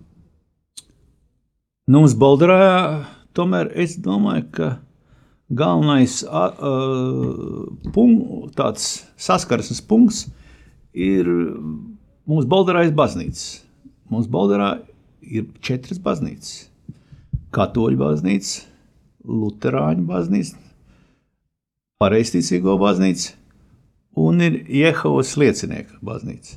Nu, 1.89 2.03
mums 2.03 2.15
Baldarā 2.21 3.07
tomēr 3.35 3.73
es 3.81 3.97
domāju, 4.03 4.45
ka 4.55 4.69
galvenais 5.51 6.21
uh, 6.23 7.65
punk, 7.95 8.61
saskarsmes 9.19 9.81
punkts 9.89 10.27
ir 10.93 11.27
mūsu 12.29 12.47
Baldarājas 12.51 12.95
baznīca. 12.95 13.47
Mums 14.11 14.29
Baldarā 14.31 14.75
ir 15.23 15.49
četras 15.65 16.03
baznīcas. 16.03 16.69
Katoļu 17.55 17.99
baznīca, 17.99 18.67
Lutāņu 19.27 20.07
baznīca, 20.09 20.70
Pareizticīgo 22.01 22.79
baznīca 22.81 23.37
un 24.21 24.41
ir 24.43 24.63
Jehovas 24.73 25.37
liecinieku 25.39 26.01
baznīca. 26.05 26.57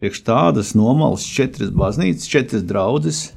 Priekš 0.00 0.24
tādas 0.26 0.72
nomalas 0.74 1.26
četras 1.28 1.70
baznīcas, 1.76 2.28
četras 2.30 2.64
draudzes 2.66 3.28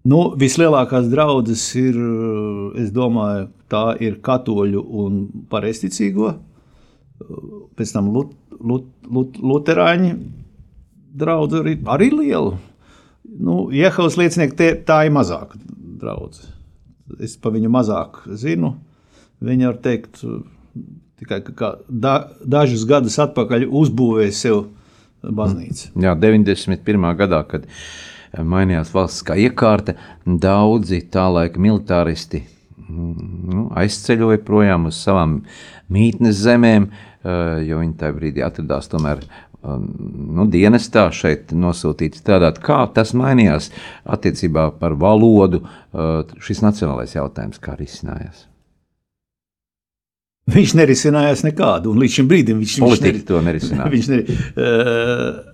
Nu, 0.00 0.30
vislielākās 0.40 1.10
draudzes 1.12 1.62
ir, 1.76 1.96
es 2.80 2.88
domāju, 2.94 3.50
tā 3.68 3.98
ir 4.00 4.16
katoļu 4.24 4.80
un 5.02 5.18
pareizticīgo, 5.52 6.30
pēc 7.76 7.92
tam 7.92 8.08
lut, 8.14 8.32
lut, 8.64 8.86
lut, 9.04 9.36
luterāņu 9.36 10.14
draugu 11.20 11.60
arī, 11.60 11.76
arī 11.84 12.08
lielu. 12.14 12.54
Nu, 13.28 13.66
Jehovas 13.76 14.16
liecinieki 14.16 14.56
tie, 14.56 14.70
tā 14.88 15.02
ir 15.04 15.12
mazāka 15.12 15.60
draudzene. 16.00 16.56
Es 17.20 17.36
par 17.36 17.52
viņu 17.52 17.68
mazāk 17.74 18.22
zinu. 18.40 18.72
Viņa 19.40 19.70
var 19.70 19.80
teikt, 19.80 20.20
tikai 21.20 21.40
ka 21.46 21.74
da, 21.88 22.14
dažus 22.44 22.84
gadus 22.88 23.16
atpakaļ 23.22 23.66
uzbūvēja 23.68 24.36
sev 24.36 24.62
baznīcu. 25.24 25.90
Jā, 26.00 26.14
91. 26.16 27.10
gadā, 27.16 27.42
kad 27.48 27.66
mainījās 28.36 28.92
valsts 28.94 29.24
kā 29.26 29.36
iekārta, 29.40 29.96
daudzi 30.24 31.02
tā 31.12 31.26
laika 31.32 31.60
militāristi 31.60 32.44
nu, 32.90 33.68
aizceļoja 33.78 34.40
projām 34.46 34.88
uz 34.90 34.98
savām 35.00 35.40
mītnes 35.92 36.40
zemēm, 36.44 36.90
eh, 36.90 37.54
jo 37.68 37.80
viņi 37.82 37.96
tajā 38.00 38.16
brīdī 38.16 38.44
atradās 38.46 38.90
tomēr 38.90 39.22
um, 39.62 39.88
nu, 40.36 40.46
dienestā 40.50 41.08
šeit 41.14 41.54
nosūtīti 41.54 42.20
strādāt. 42.22 42.60
Kā 42.64 42.82
tas 42.94 43.14
mainījās 43.16 43.70
attiecībā 44.04 44.70
par 44.80 44.96
valodu, 45.00 45.64
eh, 45.64 46.36
šis 46.42 46.64
nacionālais 46.66 47.16
jautājums, 47.18 47.62
kā 47.62 47.76
risinājās? 47.78 48.49
Viņš 50.50 50.72
nerisinājās 50.78 51.44
nekādu, 51.46 51.92
un 51.92 52.00
līdz 52.00 52.16
šim 52.16 52.28
brīdim 52.30 52.60
viņš, 52.62 52.76
viņš 52.82 53.02
neri, 53.04 53.22
to 53.26 53.40
nerisināja. 53.44 53.90
viņš 53.94 54.08
neri, 54.10 54.36
uh, 54.56 55.50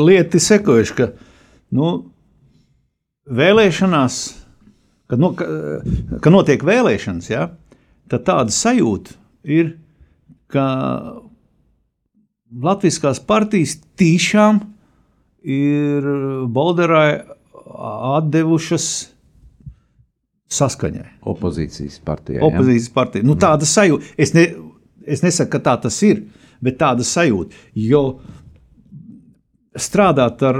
lieta 0.00 0.38
ir 0.38 0.44
sekojuša, 0.44 0.96
ka 0.96 1.08
nu, 1.74 1.90
vēlēšanās, 3.26 4.20
kad, 5.10 5.20
no, 5.20 5.32
ka, 5.36 5.48
ka 6.24 6.32
notiek 6.32 6.64
vēlēšanas, 6.64 7.30
ja, 7.32 7.48
tad 8.12 8.26
tāda 8.28 8.54
sajūta 8.54 9.16
ir, 9.44 9.74
ka 10.52 10.64
Latvijas 12.64 13.18
partijas 13.26 13.80
tiešām 13.98 14.60
ir 15.42 16.06
Bolderai 16.54 17.24
atdevušas 18.14 19.13
saskaņai. 20.54 21.08
Opozīcijas 21.30 22.00
partijai. 22.04 22.42
Opozīcijas 22.46 22.88
ja? 22.90 22.94
partija. 22.94 23.26
Nu, 23.26 23.36
tāda 23.40 23.68
sajūta. 23.68 24.14
Es, 24.20 24.34
ne, 24.36 24.48
es 25.06 25.24
nesaku, 25.24 25.52
ka 25.56 25.62
tā 25.68 25.76
tas 25.86 26.00
ir, 26.06 26.24
bet 26.64 26.78
tāda 26.80 27.06
sajūta. 27.06 27.64
Jo 27.78 28.04
strādāt 29.74 30.42
ar, 30.46 30.58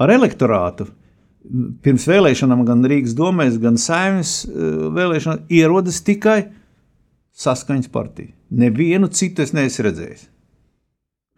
ar 0.00 0.12
elektorātu 0.16 0.88
pirms 1.84 2.06
vēlēšanām, 2.10 2.64
gan 2.68 2.84
Rīgas 2.86 3.14
domēs, 3.16 3.58
gan 3.62 3.78
saimnes 3.80 4.42
eh, 4.44 4.74
vēlēšanām, 4.96 5.46
ierodas 5.52 6.02
tikai 6.06 6.42
saskaņas 7.40 7.90
partija. 7.92 8.34
Nevienu 8.50 9.08
citu 9.14 9.44
es 9.44 9.54
neesmu 9.56 9.86
redzējis. 9.88 10.26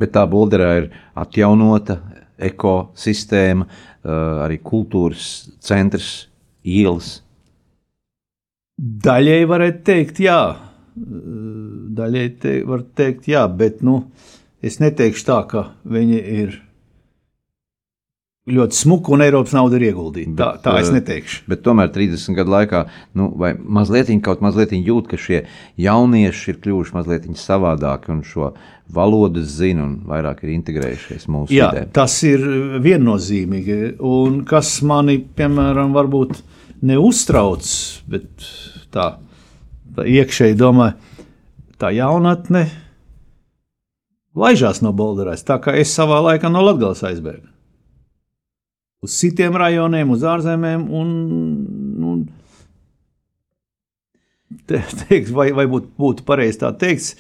Bet 0.01 0.15
tā 0.17 0.25
Bulgarā 0.27 0.73
ir 0.81 0.89
atjaunota 1.19 2.01
ekosistēma, 2.43 3.69
eh, 3.69 4.11
arī 4.47 4.59
kultūras 4.65 5.27
centrs, 5.63 6.29
ielas. 6.65 7.22
Daļēji 8.81 9.49
varētu 9.51 9.83
teikt, 9.87 10.21
jā. 10.25 10.41
Daļēji 10.97 12.35
te, 12.43 12.59
var 12.69 12.85
teikt, 12.97 13.29
jā, 13.31 13.47
bet 13.49 13.83
nu, 13.85 14.03
es 14.65 14.81
neteikšu 14.83 15.27
tā, 15.29 15.41
ka 15.49 15.67
viņi 15.89 16.21
ir 16.43 16.61
ļoti 18.51 18.75
smuka 18.75 19.13
un 19.15 19.23
Eiropas 19.23 19.53
nauda 19.55 19.79
ir 19.79 19.85
ieguldīta. 19.93 20.33
Tā, 20.35 20.49
tā 20.65 20.73
es 20.81 20.89
eh, 20.91 20.97
neteikšu. 20.97 21.45
Bet 21.51 21.63
tomēr 21.63 21.93
30 21.95 22.35
gadu 22.41 22.51
laikā, 22.51 22.81
nu, 23.19 23.29
vai 23.39 23.53
mazliet 23.55 24.11
kaut 24.25 24.43
mazliet 24.43 24.75
jūt, 24.75 25.07
ka 25.13 25.21
šie 25.21 25.45
jaunieši 25.79 26.51
ir 26.51 26.59
kļuvuši 26.65 26.97
mazliet 26.97 27.29
savādāki 27.39 28.11
un 28.11 28.25
šo 28.27 28.51
valodu 28.93 29.45
zina 29.47 29.87
un 29.87 30.01
vairāk 30.11 30.43
ir 30.43 30.57
integrējušies 30.57 31.29
mūsu 31.31 31.55
vidē. 31.55 31.87
tas 31.95 32.19
ir 32.27 32.43
viennozīmīgi. 32.83 33.97
Un 34.03 34.43
kas 34.49 34.75
mani, 34.83 35.21
piemēram, 35.23 35.95
varbūt 35.95 36.43
neuztrauc, 36.83 37.69
bet 38.11 38.47
tā, 38.95 39.09
tā 39.97 40.07
iekšēji 40.09 40.59
domāju, 40.59 40.99
tā 41.79 41.93
jaunatne 41.95 42.67
laižās 44.39 44.83
no 44.83 44.95
Bolderēs, 44.97 45.47
tā 45.47 45.59
kā 45.63 45.75
es 45.79 45.95
savā 45.95 46.21
laikā 46.31 46.51
no 46.53 46.65
Latgales 46.65 47.03
aizbēgu 47.07 47.53
uz 49.03 49.19
citiem 49.19 49.57
rajoniem, 49.59 50.15
uz 50.15 50.23
ārzemēm. 50.27 50.87
Un, 50.95 51.13
un, 52.07 52.25
te, 54.71 54.83
teiks, 55.05 55.33
vai 55.35 55.51
vai 55.57 55.67
būtu, 55.71 55.93
būtu 55.99 56.27
pareizi 56.29 56.63
tā 56.63 56.73
teikt, 56.79 57.17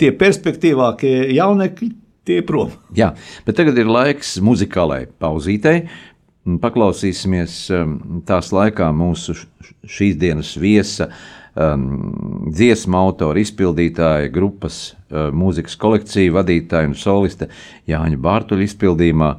tie 0.00 0.12
perspektīvākie 0.16 1.14
jaunekļi 1.36 1.90
tie 2.28 2.40
prom. 2.44 2.72
Jā, 2.96 3.12
bet 3.46 3.58
tagad 3.60 3.78
ir 3.80 3.88
laiks 3.92 4.36
muzikālai 4.44 5.06
pauzītei. 5.20 5.86
Paklausīsimies 6.62 7.56
um, 7.76 7.98
tās 8.26 8.52
laikā 8.54 8.88
mūsu 8.96 9.34
šīs 9.88 10.16
dienas 10.20 10.54
viesa, 10.60 11.10
um, 11.52 12.48
dziesmu 12.48 12.96
autora, 12.98 13.42
izpildītāja, 13.42 14.30
grupas 14.32 14.80
uh, 14.92 15.28
mūzikas 15.34 15.76
kolekcija 15.80 16.34
vadītāja 16.38 16.88
un 16.88 16.96
soliste 16.98 17.50
Jāņa 17.90 18.20
Bārtuļa 18.24 18.68
izpildījumā 18.70 19.30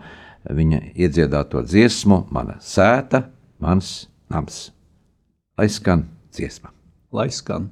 viņa 0.59 0.83
iedziedāto 0.95 1.63
dziesmu, 1.65 2.23
mana 2.33 2.59
sēta, 2.63 3.25
mans 3.63 4.07
nams. 4.29 4.69
Lai 5.59 5.67
skan 5.71 6.05
dziesma. 6.35 6.71
Lai 7.11 7.29
skan. 7.33 7.71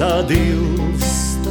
Augsta 0.00 0.22
dilst. 0.28 1.44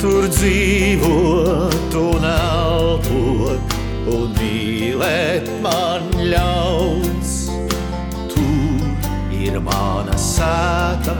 Tur 0.00 0.26
dzīvot 0.28 1.94
un 1.94 2.24
elpot 2.26 3.76
un 4.10 4.32
mīlēt 4.38 5.46
man 5.62 6.08
ļauts. 6.18 7.34
Tur 8.32 8.82
ir 9.30 9.60
mana 9.62 10.18
sēta 10.18 11.14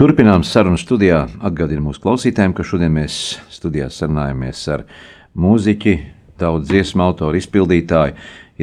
Turpinām 0.00 0.40
sarunu 0.48 0.78
studijā. 0.80 1.26
Atgādinu 1.44 1.82
mūsu 1.84 2.00
klausītājiem, 2.00 2.54
ka 2.56 2.64
šodien 2.64 2.94
mēs 2.94 3.14
studijā 3.52 3.90
sarunājamies 3.92 4.62
ar 4.72 4.86
mūziķi, 5.36 5.92
daudz 6.40 6.70
dziesmu 6.70 7.04
autoru, 7.04 7.36
izpildītāju, 7.36 8.14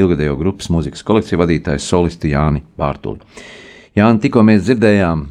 ilgadējo 0.01 0.33
grupas 0.39 0.71
mūzikas 0.73 1.05
kolekciju 1.05 1.37
vadītāju 1.43 1.83
solistu 1.85 2.31
Jāni 2.31 2.63
Pārtuli. 2.81 3.21
Jāni, 3.93 4.23
tikko 4.23 4.41
mēs 4.49 4.63
dzirdējām 4.65 5.21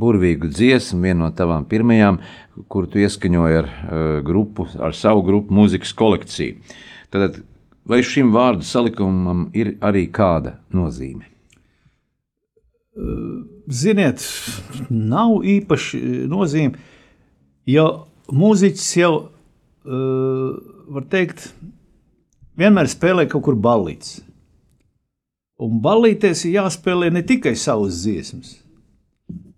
burvīgu 0.00 0.48
dziesmu, 0.48 1.02
vienu 1.04 1.26
no 1.26 1.30
tavām 1.36 1.68
pirmajām, 1.68 2.22
kur 2.72 2.88
tu 2.88 3.04
ieskaņoji 3.04 3.60
ar 3.60 3.68
uh, 3.68 4.08
grupu, 4.24 4.64
ar 4.80 4.96
savu 4.96 5.28
grupu 5.28 5.52
mūzikas 5.60 5.92
kolekciju. 6.00 6.56
Tad, 7.12 7.42
vai 7.84 8.00
šim 8.00 8.32
vārdu 8.32 8.64
salikumam 8.64 9.50
ir 9.52 9.74
arī 9.84 10.08
kāda 10.08 10.56
nozīme? 10.72 11.28
Ziniet, 13.68 14.22
nav 14.88 15.42
īpaši 15.44 16.00
nozīme, 16.30 16.78
jo 17.68 17.88
mūziķis 18.32 18.88
jau, 19.02 19.12
uh, 19.84 20.54
var 20.88 21.04
teikt, 21.12 21.50
vienmēr 22.56 22.88
spēlē 22.88 23.26
kaut 23.28 23.44
kur 23.44 23.58
balīts. 23.60 24.22
Un 25.60 25.82
balīties 25.82 26.46
ir 26.46 26.60
jāspēlē 26.60 27.10
ne 27.12 27.24
tikai 27.26 27.52
savas 27.58 28.00
dziesmas. 28.04 28.54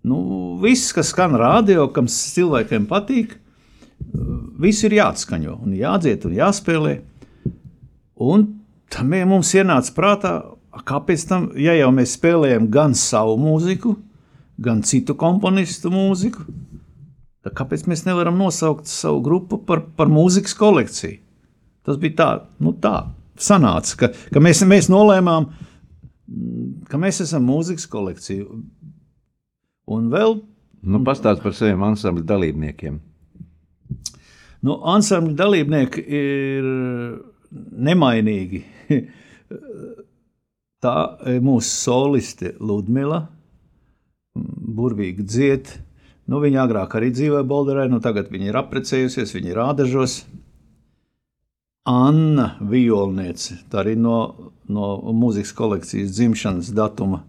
Nu, 0.03 0.57
viss, 0.61 0.91
kas 0.95 1.11
skan 1.13 1.37
radio, 1.37 1.85
kam 1.93 2.09
cilvēkiem 2.09 2.87
patīk, 2.89 3.37
viss 4.61 4.83
ir 4.87 4.97
jāatskaņo, 4.97 5.59
un 5.61 5.75
jādzied 5.77 6.25
un 6.25 6.33
jāspēlē. 6.39 6.95
Un 8.21 8.47
tam 8.91 9.13
mums 9.29 9.53
ienāca 9.55 9.93
prātā, 9.95 10.33
kāpēc 10.71 11.25
tam, 11.27 11.49
ja 11.59 11.75
jau 11.77 11.89
mēs 11.95 12.15
spēlējam 12.17 12.69
gan 12.71 12.95
savu 12.97 13.37
mūziku, 13.41 13.95
gan 14.61 14.83
citu 14.87 15.15
komponistu 15.19 15.91
mūziku, 15.93 16.45
tad 17.41 17.55
kāpēc 17.57 17.87
mēs 17.89 18.05
nevaram 18.07 18.37
nosaukt 18.39 18.87
savu 18.89 19.23
grupu 19.25 19.59
par, 19.65 19.83
par 19.97 20.11
mūzikas 20.11 20.55
kolekciju? 20.57 21.19
Tas 21.81 21.97
bija 21.97 22.17
tā, 22.19 22.29
nu 22.61 22.75
tā, 22.77 23.09
sanāca, 23.41 23.97
ka, 23.97 24.11
ka 24.33 24.43
mēs, 24.43 24.61
mēs 24.69 24.91
nolēmām, 24.93 25.49
ka 26.87 26.99
mēs 27.01 27.23
esam 27.25 27.47
mūzikas 27.49 27.87
kolekcija. 27.89 28.45
Un 29.91 30.11
vēl 30.13 30.37
Nu, 30.81 31.01
Pastāst 31.05 31.43
par 31.43 31.53
saviem 31.53 31.83
ansambļa 31.85 32.25
dalībniekiem. 32.25 32.95
Nu, 34.65 34.77
ansambļa 34.93 35.35
dalībnieki 35.37 36.03
ir 36.19 36.69
nemainīgi. 37.89 38.63
Tā 40.81 40.95
ir 41.29 41.43
mūsu 41.45 41.69
soliste 41.69 42.55
Ludmila, 42.57 43.27
burvīgi 44.35 45.25
dzied. 45.27 45.73
Nu, 46.31 46.39
viņa 46.41 46.63
agrāk 46.63 46.95
arī 46.97 47.11
dzīvoja 47.13 47.43
Bolderē, 47.45 47.85
nu 47.91 47.99
tagad 48.01 48.31
viņa 48.31 48.49
ir 48.49 48.57
apprecējusies, 48.61 49.33
viņa 49.35 49.51
ir 49.51 49.61
ādažos. 49.61 50.21
Anna 51.89 52.55
Violniece, 52.61 53.57
tā 53.69 53.81
arī 53.81 53.95
no, 53.97 54.51
no 54.69 54.93
mūzikas 55.17 55.53
kolekcijas 55.57 56.13
dzimšanas 56.13 56.69
datuma. 56.77 57.23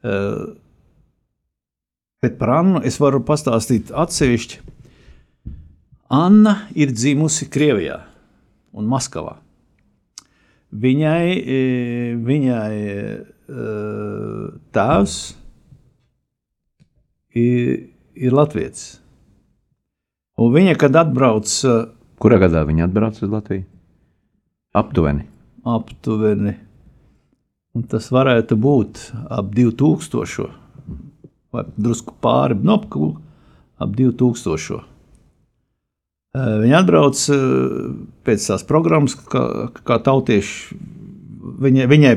Uh, 0.00 0.52
bet 2.24 2.36
par 2.40 2.54
Annu 2.60 2.84
es 2.86 3.00
varu 3.00 3.22
pastāstīt 3.24 3.92
atsevišķi. 3.92 4.60
Anna 6.12 6.56
ir 6.76 6.92
dzimusi 6.92 7.48
Krievijā 7.52 8.00
un 8.76 8.88
Maskavā. 8.90 9.38
Viņai, 10.70 11.24
e, 11.34 11.60
viņai 12.22 12.74
e, 12.78 13.04
tēvs 14.70 15.16
ir, 17.34 17.72
ir 18.14 18.36
Latvijas. 18.36 19.00
Un 20.40 20.54
viņa, 20.54 20.76
kad 20.78 20.94
atbrauc 20.96 21.50
Kurā 22.20 22.36
gadā 22.36 22.66
viņi 22.68 22.84
atbrauca 22.84 23.22
uz 23.24 23.30
Latviju? 23.32 23.64
Aptuveni. 24.76 25.24
aptuveni, 25.64 26.52
un 27.74 27.84
tas 27.88 28.10
varētu 28.12 28.58
būt 28.60 29.00
ap 29.32 29.48
2000 29.56 30.50
vai 31.50 31.64
drusku 31.80 32.14
pāri, 32.22 32.58
no 32.62 32.76
apkū, 32.78 33.08
ap 33.80 33.96
2000. 33.96 34.84
Viņi 36.36 36.76
atbrauc 36.78 37.20
pēc 38.26 38.44
tās 38.52 38.62
programmas, 38.66 39.16
kā, 39.18 39.42
kā 39.82 39.96
tautieši. 40.06 40.76
Viņa, 41.60 41.88
viņai 41.90 42.12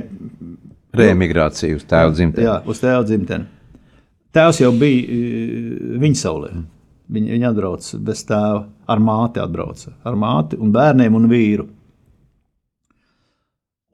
Reemigrācija 0.94 1.74
uz 1.74 1.86
tēva 1.90 2.12
dzimteni. 2.14 2.46
Jā, 2.46 2.60
uz 2.70 2.82
tēva 2.84 3.02
dzimteni. 3.08 3.48
Tēvs 4.34 4.60
jau 4.62 4.70
bija 4.78 5.98
viņa 6.04 6.20
saulē. 6.20 6.52
Viņa, 7.14 7.32
viņa 7.34 7.50
atbrauca 7.50 8.00
bez 8.06 8.22
tēva, 8.30 8.62
ar 8.90 9.02
māti 9.02 9.42
atbrauca. 9.42 9.96
Ar 10.06 10.18
māti 10.18 10.60
un 10.62 10.74
bērniem 10.74 11.18
un 11.18 11.26
vīru. 11.32 11.66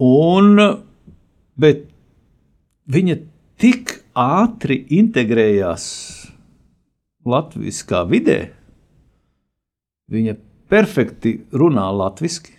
Un, 0.03 0.59
bet 1.59 1.87
viņa 2.91 3.17
tik 3.59 3.95
ātri 4.19 4.81
integrējās 4.99 5.87
Latvijas 7.27 7.83
vidē, 8.11 8.39
viņa 10.11 10.35
perfekti 10.69 11.35
runā 11.53 11.87
latviešu, 11.95 12.55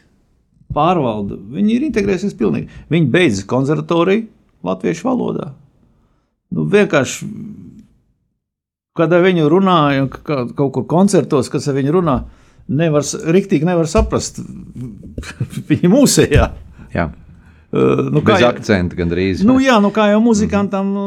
pārvalda. 0.75 1.37
Viņa 1.55 1.71
ir 1.77 1.87
integrējusies 1.89 2.35
pilnīgi. 2.39 2.69
Viņa 2.91 3.11
beidza 3.11 3.47
konservatoriju 3.51 4.27
latviešu 4.67 5.07
valodā. 5.09 5.49
Nu, 6.55 6.65
vienkārši, 6.71 7.27
kad 8.99 9.13
ar 9.15 9.23
viņu 9.25 9.49
runāju, 9.51 10.09
ka- 10.11 10.45
kaut 10.59 10.73
kur 10.75 10.87
koncertos, 10.91 11.49
kas 11.51 11.69
ar 11.71 11.75
viņu 11.79 11.95
runā, 12.01 12.17
nevar, 12.69 13.03
riktīgi 13.35 13.67
nevar 13.67 13.87
saprast. 13.91 14.41
Viņa 15.71 15.91
mūsējā. 15.91 16.51
Jā. 16.95 17.09
Uh, 17.71 18.09
Nu, 18.11 18.19
Bez 18.27 18.41
jau- 18.43 18.49
akcenta 18.51 18.97
gandrīz. 18.99 19.45
Nu, 19.47 19.61
jā, 19.63 19.77
nu 19.83 19.93
kā 19.95 20.09
jau 20.11 20.19
muzikantam, 20.25 20.89
nu, 20.91 21.05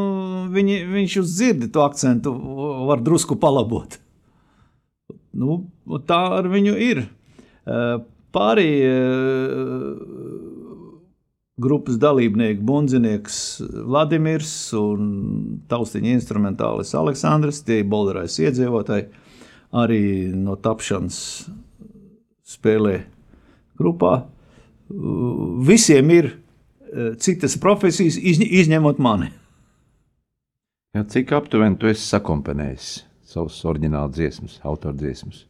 viņi, 0.54 0.78
viņš 0.94 1.16
uz 1.20 1.34
dzirdi 1.36 1.68
to 1.76 1.84
akcentu 1.84 2.32
var 2.88 3.02
drusku 3.04 3.36
palabot. 3.36 3.98
Nu, 5.34 5.64
tā 6.08 6.20
ar 6.40 6.50
viņu 6.52 6.76
ir. 6.78 7.06
Eh, 7.66 7.96
Pārējie 8.34 8.94
eh, 8.98 9.98
grupas 11.62 12.00
dalībnieki, 12.02 12.64
bundzinieks 12.66 13.36
Vladimirs 13.86 14.54
un 14.78 15.04
taustiņa 15.70 16.16
instrumentālis 16.16 16.96
Aleksandrs, 16.98 17.60
tie 17.68 17.84
ir 17.84 17.90
Bolderais 17.92 18.40
iedzīvotāji, 18.42 19.06
arī 19.78 20.02
no 20.34 20.56
tapšanas 20.58 21.20
spēlē 22.56 22.96
grupā. 23.78 24.16
Visiem 25.70 26.10
ir 26.18 26.32
eh, 26.34 27.14
citas 27.22 27.58
profesijas, 27.62 28.18
izņ- 28.18 28.50
izņemot 28.64 28.98
mani. 29.02 29.30
Jā, 30.94 31.06
cik 31.10 31.32
aptuveni 31.38 31.78
tu 31.82 31.90
esi 31.90 32.06
sakomponējis 32.06 32.92
savus 33.34 33.58
oriģinālu 33.68 34.14
dziesmas, 34.14 34.60
autora 34.68 34.96
dziesmas? 34.98 35.44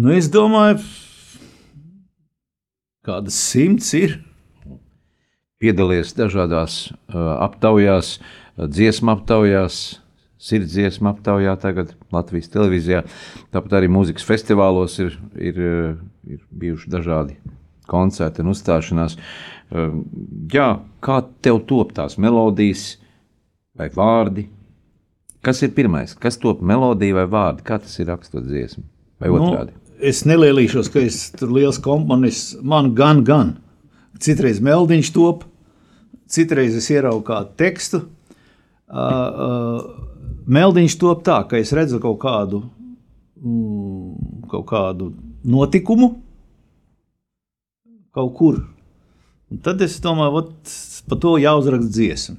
Nu, 0.00 0.12
es 0.14 0.30
domāju, 0.32 0.80
kādas 3.06 3.36
simts 3.50 3.90
ir. 3.98 4.20
Piedalies 5.62 6.14
dažādās 6.18 6.88
uh, 6.90 7.36
aptaujās, 7.44 8.16
dziesmu 8.58 9.12
aptaujās, 9.12 9.76
sirdsdziesmu 10.42 11.12
aptaujā, 11.12 11.52
tagad 11.62 11.92
Latvijas 12.14 12.50
televīzijā. 12.50 13.04
Tāpat 13.54 13.76
arī 13.78 13.90
mūzikas 13.92 14.26
festivālos 14.26 14.96
ir, 15.04 15.14
ir, 15.38 15.60
uh, 15.62 16.00
ir 16.26 16.40
bijuši 16.50 16.90
dažādi 16.90 17.38
koncerti 17.90 18.42
un 18.42 18.50
uzstāšanās. 18.54 19.18
Uh, 19.70 20.00
jā, 20.50 20.72
kā 21.04 21.20
tev 21.44 21.62
top 21.68 21.94
tās 21.94 22.18
melodijas 22.18 22.96
vai 23.78 23.92
vārdi? 23.94 24.48
Kas 25.42 25.62
ir 25.66 25.72
pirmais? 25.74 26.14
Kas 26.14 26.38
top 26.38 26.62
melodija 26.62 27.16
vai 27.16 27.26
vārdi? 27.30 27.64
Kā 27.66 27.80
tas 27.82 27.94
ir 27.98 28.08
rakstot 28.12 28.46
dziesmu? 28.46 28.84
Vai 29.22 29.30
otrādi? 29.34 29.74
Nu, 29.74 29.96
es 30.12 30.22
nelielīšos, 30.28 30.90
ka 30.92 31.02
es 31.02 31.24
tur 31.34 31.50
liels 31.54 31.80
komponists. 31.82 32.54
Man 32.62 32.92
gan, 32.98 33.24
gan. 33.26 33.56
Citreiz 34.22 34.60
meldiņš 34.62 35.10
top, 35.14 35.42
citreiz 36.30 36.76
es 36.78 36.86
ieraugu 36.94 37.24
kādu 37.26 37.56
tekstu. 37.58 38.04
Uh, 38.92 39.02
uh, 39.02 40.36
meldiņš 40.46 40.98
top 41.00 41.24
tā, 41.26 41.40
ka 41.50 41.58
es 41.58 41.72
redzu 41.74 41.98
kaut 42.02 42.20
kādu, 42.22 42.62
mm, 43.42 44.46
kaut 44.52 44.68
kādu 44.70 45.10
notikumu 45.42 46.12
kaut 48.12 48.34
kur. 48.36 48.60
Un 49.52 49.60
tad 49.64 49.82
es 49.84 49.98
domāju, 50.04 50.42
ot, 50.42 50.72
par 51.08 51.20
to 51.20 51.34
jāuzraksta 51.40 51.92
dziesma. 51.92 52.38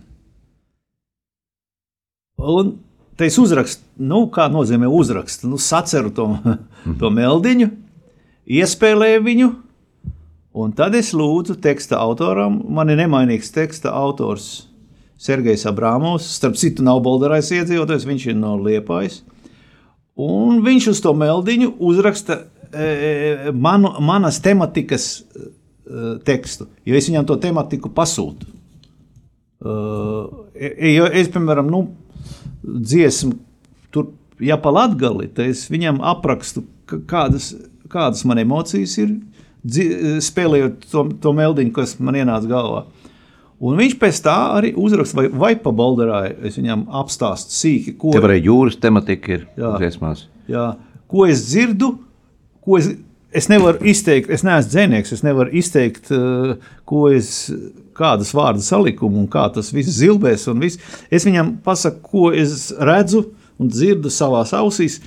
Un 2.43 2.73
te 3.17 3.27
es 3.29 3.37
uzrakstu, 3.41 3.85
nu, 4.01 4.25
kā 4.33 4.49
nozīmē 4.51 4.89
uzrakstu, 4.89 5.49
nu, 5.51 5.59
saceru 5.61 6.13
to, 6.15 6.27
to 6.99 7.11
meldiņu, 7.13 7.69
iespēlēju 8.59 9.23
viņu, 9.27 9.49
un 10.63 10.75
tad 10.77 10.95
es 10.97 11.13
lūdzu 11.17 11.57
teksta 11.63 12.01
autoram, 12.01 12.61
man 12.73 12.91
ir 12.93 13.01
nemainīgs 13.03 13.53
teksta 13.53 13.93
autors 13.95 14.67
Sergejs 15.23 15.65
Abrāmovs. 15.69 16.27
Starp 16.37 16.57
citu, 16.59 16.83
nav 16.83 16.99
Bolderais 17.05 17.51
iedzīvotājs, 17.55 18.07
viņš 18.07 18.25
ir 18.27 18.35
no 18.35 18.57
Liepājas. 18.59 19.21
Un 20.19 20.59
viņš 20.65 20.89
uz 20.91 21.01
to 21.01 21.13
meldiņu 21.17 21.71
uzraksta 21.81 22.43
e, 22.69 23.53
manu, 23.55 23.95
manas 24.03 24.37
tematikas 24.43 25.07
e, 25.23 25.47
tekstu, 26.27 26.67
jo 26.85 26.97
es 26.97 27.07
viņam 27.09 27.25
to 27.29 27.39
tematiku 27.41 27.89
pasūtu. 27.95 28.49
E, 29.63 30.91
jo 30.93 31.07
es, 31.09 31.31
piemēram, 31.33 31.71
nu, 31.71 31.87
dziesmu, 32.63 33.35
tur, 33.93 34.11
ja 34.43 34.57
pa 34.61 34.71
latgali, 34.73 35.27
tad 35.27 35.51
es 35.51 35.65
viņam 35.71 36.01
aprakstu, 36.13 36.65
kādas, 37.09 37.53
kādas 37.91 38.23
man 38.27 38.41
emocijas 38.43 38.97
ir, 39.03 39.15
spēlējot 40.23 40.89
to, 40.91 41.05
to 41.23 41.31
meldiņu, 41.37 41.71
kas 41.75 41.95
man 42.03 42.17
ienāca 42.19 42.49
galvā. 42.49 42.83
Un 43.63 43.77
viņš 43.79 43.93
pēc 44.01 44.17
tā 44.25 44.35
arī 44.57 44.73
uzraksta, 44.75 45.21
vai, 45.21 45.27
vai 45.29 45.51
pa 45.55 45.71
Bolderāju. 45.71 46.35
Es 46.49 46.57
viņam 46.59 46.81
apstāstu 46.99 47.55
sīki, 47.55 47.93
ko, 47.95 48.11
Tev 48.11 48.27
arī 48.27 48.41
jūras 48.43 48.75
tematika 48.81 49.37
ir 49.37 49.45
dziesmās. 49.55 50.25
jā, 50.51 50.65
ko 51.07 51.23
es 51.29 51.45
dzirdu, 51.47 51.93
ko 52.65 52.79
es, 52.81 52.89
es 53.35 53.49
nevaru 53.51 53.83
izteikt. 53.89 54.31
Es 54.33 54.45
neesmu 54.45 54.71
dzinieks, 54.71 55.13
es 55.15 55.23
nevaru 55.25 55.53
izteikt, 55.59 56.11
uh, 56.13 56.55
ko 56.89 57.07
es, 57.13 57.33
kādas 57.97 58.33
vārdu 58.35 58.63
salikumu 58.65 59.21
un 59.23 59.27
kā 59.31 59.47
tas 59.53 59.73
viss 59.75 59.97
zilbēs. 59.99 60.47
un 60.51 60.63
viss. 60.63 60.81
Es 61.11 61.27
viņam 61.27 61.57
pasaku, 61.65 62.01
ko 62.09 62.31
es 62.31 62.71
redzu 62.79 63.25
un 63.59 63.69
dzirdu 63.69 64.11
savā 64.13 64.45
ausīs, 64.59 65.01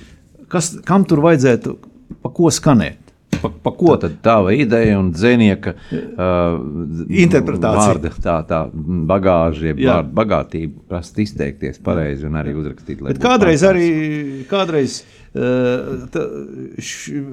kas, 0.51 0.75
kam 0.87 1.05
tur 1.07 1.23
vajadzētu, 1.25 1.77
pa 2.23 2.31
ko 2.33 2.51
skanēt. 2.53 3.03
Pa, 3.41 3.49
pa 3.63 3.71
ko 3.75 3.97
Tad 4.01 4.15
tava 4.23 4.53
ideja 4.55 4.97
un 4.97 5.11
dzinieka 5.13 5.73
uh, 5.75 6.57
Interpretācija. 7.05 7.83
Vārda, 7.83 8.11
tā, 8.23 8.37
tā 8.47 8.61
bagāža, 9.09 9.75
bagātība, 10.15 10.79
prasa 10.89 11.21
izteikties 11.21 11.81
pareizi 11.83 12.25
un 12.25 12.39
arī 12.39 12.55
uzrakstīt. 12.57 13.03
kādreiz 13.21 13.61
pārstāvs. 13.61 13.69
arī 13.69 14.47
kādreiz, 14.49 15.01
tā, 15.03 15.16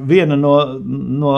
viena 0.09 0.37
no, 0.37 0.55
no, 0.85 1.35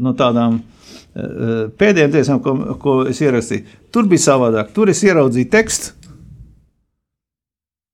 no 0.00 0.12
tādām 0.18 0.60
uh, 0.60 1.68
pēdējām 1.80 2.14
dziesmām, 2.14 2.40
ko, 2.44 2.54
ko 2.82 2.96
es 3.10 3.20
ierakstīju, 3.22 3.78
tur 3.92 4.08
bija 4.10 4.26
savādāk. 4.30 4.72
Tur 4.76 4.92
es 4.92 5.02
ieraudzīju 5.06 5.50
tekstu, 5.52 5.94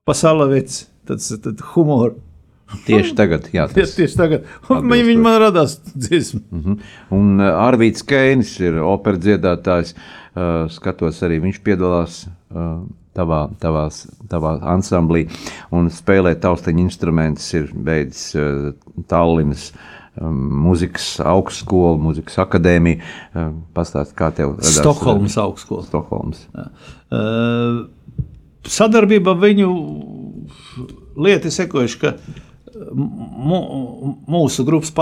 pasalaviets, 0.07 0.87
tad, 1.09 1.25
tad 1.45 1.65
humoru. 1.75 2.26
Tieši 2.87 3.15
tagad, 3.15 3.47
jā, 3.55 3.69
Tieši, 3.71 3.79
tas 3.79 3.95
tieši 3.95 4.19
tagad. 4.19 4.47
Un 4.75 4.91
viņi, 4.91 5.17
man 5.23 5.39
radās 5.43 5.79
dziesma. 5.95 6.43
Mhm. 6.51 6.79
Un 7.15 7.35
uh, 7.39 7.53
Arvīts 7.63 8.03
Keinis 8.07 8.57
ir 8.63 8.81
operas 8.83 9.23
dziedātājs. 9.23 9.95
Uh, 10.37 10.67
skatos, 10.69 11.23
arī 11.25 11.39
viņš 11.41 11.61
piedalās 11.65 12.25
uh, 12.27 12.83
tavā, 13.17 13.47
tavās, 13.63 14.03
tavā 14.29 14.57
ansamblī 14.75 15.25
un 15.73 15.89
spēlē 15.93 16.35
taustiņu 16.43 16.83
instrumentus. 16.85 17.47
Ir 17.57 17.71
beidzis 17.73 18.35
uh, 18.37 18.73
Tallinas 19.09 19.71
um, 20.21 20.43
mūzikas 20.67 21.15
augstskolu, 21.25 22.01
mūzikas 22.03 22.41
akadēmiju. 22.45 22.99
Uh, 23.33 23.53
Pastāst, 23.77 24.17
kā 24.19 24.33
tev 24.35 24.59
radās 24.59 24.81
Stokholmas 24.81 25.39
augstskola. 25.41 25.87
Stokholmas. 25.87 26.43
Uh, 27.07 27.87
sadarbība 28.67 29.33
ar 29.33 29.41
viņu 29.47 29.71
lieta 31.17 31.49
ir 31.49 31.55
sekojuši, 31.55 32.03
ka 32.03 32.17
mūsu 32.97 34.65
grupas 34.67 34.93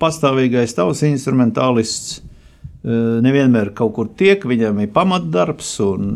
pastāvīgais 0.00 0.76
tavs 0.76 1.02
instrumentālists 1.08 2.18
uh, 2.20 3.20
nevienmēr 3.24 3.72
kaut 3.76 3.94
kur 3.96 4.10
tiek, 4.18 4.44
viņam 4.46 4.82
ir 4.84 4.92
pamatdarbs 4.94 5.72
un, 5.84 6.12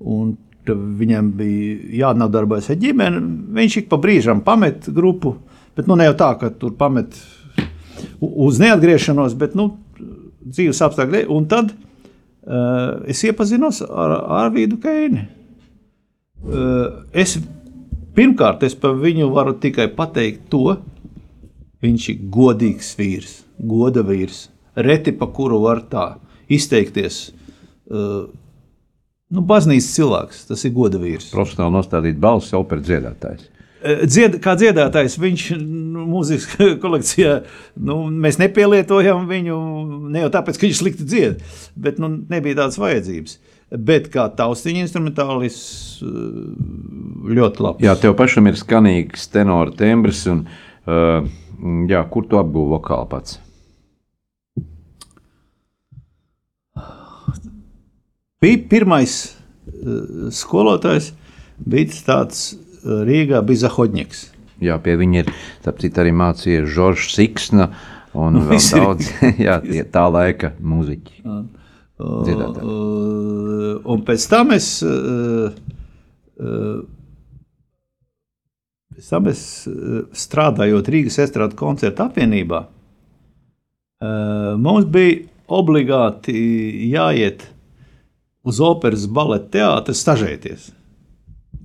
un 0.00 0.34
viņam 0.66 1.30
bija 1.38 1.76
jānodarbojas 2.02 2.70
ar 2.72 2.80
ģimeni. 2.82 3.22
Viņš 3.54 3.78
ik 3.82 3.88
pa 3.90 3.98
brīžam 4.02 4.42
pamet 4.46 4.88
grupu, 4.94 5.36
bet 5.76 5.88
nu 5.90 5.98
ne 5.98 6.06
jau 6.10 6.18
tā, 6.18 6.32
ka 6.40 6.52
tur 6.54 6.74
pamet 6.78 7.16
uz 8.20 8.60
neatgriešanos, 8.62 9.34
bet 9.38 9.56
nu, 9.58 9.72
dzīves 10.42 10.82
apstākļi. 10.86 11.24
Un 11.32 11.46
tad 11.50 11.72
uh, 11.72 13.02
es 13.10 13.22
iepazinos 13.26 13.82
ar 13.86 14.16
Arvīdu 14.42 14.78
Keini. 14.82 15.26
Uh, 16.42 17.04
es 17.14 17.36
pirmkārt, 18.16 18.64
es 18.66 18.76
par 18.78 18.96
viņu 19.00 19.30
varu 19.34 19.54
tikai 19.60 19.88
pateikt 19.96 20.48
to, 20.52 20.76
viņš 21.82 22.08
ir 22.12 22.26
godīgs 22.32 22.92
vīrs, 22.98 23.38
goda 23.58 24.04
vīrs, 24.06 24.46
reti 24.76 25.14
pa 25.16 25.28
kuru 25.34 25.62
var 25.64 25.82
tā 25.90 26.06
izteikties. 26.52 27.24
Uh, 27.92 28.28
nu, 29.32 29.42
baznīcas 29.46 29.90
cilvēks, 29.96 30.44
tas 30.50 30.62
ir 30.68 30.74
goda 30.76 31.00
vīrs. 31.02 31.32
Profesionāli 31.34 31.76
nostādīt 31.78 32.20
balsi 32.22 32.56
operas 32.58 32.86
dziedātājs. 32.88 33.48
Eh, 33.82 34.04
Dzied, 34.06 34.38
kā 34.42 34.54
dziedātājs, 34.58 35.18
viņš 35.18 35.48
nu, 35.58 36.04
mūzikas 36.06 36.46
kolekcijā, 36.84 37.40
nu, 37.82 37.98
mēs 38.24 38.38
nepielietojam 38.42 39.26
viņu 39.30 39.56
ne 40.12 40.22
jau 40.22 40.30
tāpēc, 40.36 40.58
ka 40.58 40.68
viņš 40.68 40.82
slikti 40.82 41.08
dzied, 41.08 41.42
bet 41.74 41.98
nu, 42.02 42.12
nebija 42.30 42.62
tādas 42.62 42.78
vajadzības. 42.82 43.40
Bet 43.72 44.10
kā 44.12 44.26
taustiņa 44.36 44.82
instrumentālists, 44.84 46.02
eh, 46.04 46.08
ļoti 47.32 47.64
labi. 47.64 47.86
Jā, 47.86 47.94
tev 47.96 48.16
pašam 48.18 48.50
ir 48.50 48.58
skanīgs 48.60 49.30
tenora 49.32 49.72
tembrs. 49.72 50.26
Un, 50.28 50.44
uh, 50.84 51.24
jā, 51.88 52.02
kur 52.12 52.26
tu 52.28 52.36
apgūvi 52.36 52.74
vokālu 52.74 53.08
pats? 53.08 53.38
Bija 58.42 58.60
pirmais 58.68 59.16
uh, 59.30 60.28
skolotājs, 60.34 61.12
bija 61.56 62.02
tāds 62.04 62.44
uh, 62.52 63.00
Rīgā, 63.06 63.40
bija 63.46 63.68
Zahodņiks. 63.68 64.26
Jā, 64.62 64.76
pie 64.82 64.98
viņa 65.00 65.24
ir 65.24 65.32
arī 66.02 66.12
mācījies 66.12 66.68
Žoržs 66.74 67.16
Siksna 67.16 67.70
un 68.12 68.36
nu, 68.36 68.44
vēl 68.50 68.60
daudz 68.60 69.08
jā, 69.46 69.56
tie 69.64 69.82
tā 69.88 70.04
laika 70.12 70.52
mūziķi. 70.60 71.22
Dziedātāji. 71.22 71.61
Uh, 72.00 73.82
un 73.84 74.02
pēc 74.06 74.24
tam 74.30 74.52
es, 74.56 74.66
pēc 78.92 79.10
tam 79.10 79.28
es 79.30 79.42
strādājot 80.24 80.90
Rīgas 80.92 81.20
estrādes 81.22 81.58
koncertu 81.58 82.06
apvienībā, 82.06 82.60
mums 84.62 84.88
bija 84.90 85.20
obligāti 85.52 86.34
jāiet 86.90 87.44
uz 88.42 88.60
operas 88.64 89.04
baleta 89.06 89.50
teātri 89.58 89.94
stažēties. 89.94 90.70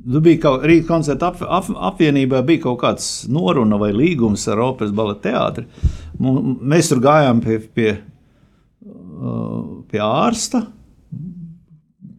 Nu, 0.07 0.21
bija 0.23 0.39
kaut 0.43 0.67
Rīgas 0.67 0.87
koncerta 0.87 1.31
ap, 1.31 1.41
ap, 1.41 1.71
apvienībā, 1.91 2.43
bija 2.47 2.67
kaut 2.67 2.79
kāds 2.83 3.07
noruna 3.31 3.79
vai 3.81 3.89
līgums 3.95 4.45
ar 4.51 4.61
operas 4.63 4.93
baleta 4.95 5.31
teātri. 5.31 5.65
Mēs 6.19 6.91
tur 6.91 7.01
gājām 7.03 7.41
pie, 7.43 7.57
pie, 7.73 7.89
uh, 7.95 8.16
pie 9.91 10.01
ārsta 10.03 10.65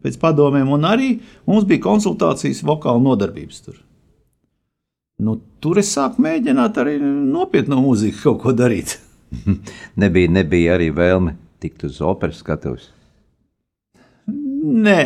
pēc 0.03 0.15
padomiem, 0.21 0.69
un 0.71 0.87
arī 0.87 1.09
mums 1.47 1.67
bija 1.67 1.83
konsultācijas 1.83 2.61
vokāla 2.67 3.01
nodarbības 3.03 3.63
tur. 3.65 3.79
Nu, 5.19 5.35
tur 5.59 5.81
es 5.81 5.91
sāku 5.91 6.23
mēģināt 6.23 6.77
arī 6.79 6.95
nopietnu 7.03 7.81
mūziku 7.83 8.21
kaut 8.29 8.41
ko 8.45 8.55
darīt. 8.55 8.95
Nebija, 10.01 10.31
nebija 10.31 10.77
arī 10.77 10.87
vēlme 10.95 11.35
tikt 11.59 11.83
uz 11.89 11.99
operas 12.01 12.39
skatuves. 12.39 12.87
Nē, 14.29 15.01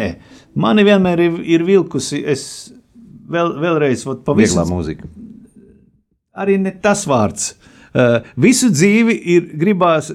mani 0.59 0.85
vienmēr 0.85 1.21
ir, 1.25 1.35
ir 1.55 1.65
vilkusi. 1.65 2.21
Es 2.29 2.45
vēl, 3.29 3.55
vēlreiz 3.63 4.05
pavisam 4.25 4.69
mūzika. 4.71 5.09
arī 6.33 6.57
ne 6.61 6.73
tas 6.83 7.05
vārds. 7.09 7.53
Uh, 7.93 8.23
visu 8.41 8.71
dzīvi 8.73 9.15
ir 9.35 9.49
gribās 9.61 10.09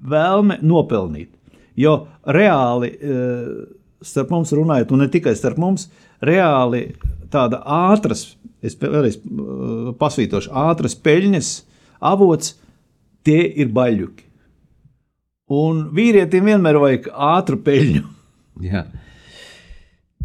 vēlme 0.00 0.58
nopelnīt. 0.62 1.32
Jo 1.78 2.06
reāli, 2.26 2.92
uh, 2.96 3.50
starp 4.04 4.32
mums 4.34 4.52
runājot, 4.56 4.94
un 4.94 5.04
ne 5.04 5.10
tikai 5.12 5.34
starp 5.38 5.60
mums, 5.60 5.88
reāli 6.24 6.90
tāda 7.32 7.62
ātras, 7.64 8.34
es 8.64 8.76
vēlreiz 8.80 9.20
uh, 9.20 9.92
pasvītošu, 10.00 10.52
ātras 10.68 10.96
peļņas 10.98 11.52
avots, 12.10 12.56
tie 13.26 13.44
ir 13.60 13.72
baļķi. 13.76 14.26
Un 15.50 15.88
vīrietim 15.94 16.46
vienmēr 16.46 16.78
vajag 16.78 17.08
ātru 17.10 17.58
peļņu. 17.64 18.04
Jā. 18.62 18.84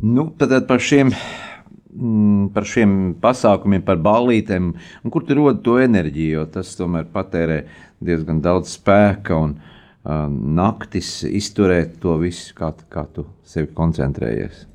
Nu, 0.05 0.28
tad 0.38 0.67
par 0.67 0.84
šiem, 0.84 1.13
par 2.55 2.67
šiem 2.67 3.15
pasākumiem, 3.23 3.83
par 3.85 3.99
ballītēm, 4.03 4.71
un 4.75 5.13
kur 5.13 5.23
tu 5.25 5.37
rodi 5.37 5.63
to 5.63 5.77
enerģiju, 5.79 6.39
jo 6.39 6.45
tas 6.57 6.73
tomēr 6.75 7.07
patērē 7.13 7.61
diezgan 8.03 8.41
daudz 8.43 8.73
spēka 8.75 9.37
un 9.39 9.55
uh, 9.55 10.25
naktis 10.29 11.21
izturēt 11.27 11.99
to 12.03 12.17
visu, 12.21 12.51
kā, 12.57 12.73
kā 12.91 13.05
tu 13.15 13.27
sevi 13.47 13.71
koncentrējies. 13.75 14.65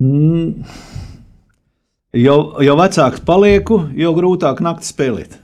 Mm. 0.00 0.64
Jo, 2.16 2.36
jo 2.64 2.78
vecāks 2.78 3.20
palieku, 3.26 3.82
jo 3.98 4.14
grūtāk 4.16 4.62
naktī 4.64 4.88
spēlēt. 4.88 5.36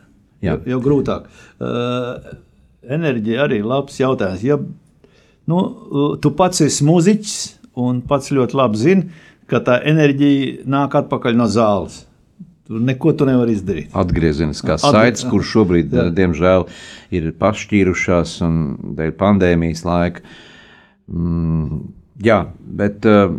Jo, 0.44 0.56
jo 0.68 0.80
grūtāk. 0.84 1.28
Uh, 1.60 2.32
enerģija 2.84 3.44
arī 3.44 3.60
ir 3.60 3.68
labs 3.68 4.00
jautājums. 4.00 4.44
Ja 4.44 4.56
nu, 4.60 5.58
uh, 5.58 6.14
tu 6.20 6.32
pats 6.36 6.64
esi 6.64 6.86
muzeķis 6.86 7.36
un 7.80 8.00
pats 8.08 8.32
ļoti 8.32 8.56
labi 8.56 8.80
zini, 8.80 9.22
ka 9.50 9.60
tā 9.64 9.78
enerģija 9.86 10.64
nāk 10.70 10.94
atpakaļ 11.02 11.36
no 11.38 11.46
zāles. 11.50 12.02
Tur 12.64 12.80
neko 12.80 13.12
tu 13.12 13.26
nevari 13.28 13.52
izdarīt. 13.52 13.90
Atgriezeniskā 13.92 14.78
Atgrie- 14.78 14.92
saites, 14.94 15.24
kur 15.28 15.42
šobrīd, 15.44 15.90
Jā. 15.92 16.06
diemžēl, 16.16 16.64
ir 17.12 17.26
pašķīrušās 17.36 18.38
un 18.46 18.54
dēļ 18.96 19.12
pandēmijas 19.20 19.84
laika. 19.84 20.24
Mm, 21.12 21.82
jā, 22.24 22.38
bet 22.80 23.04
uh, 23.04 23.34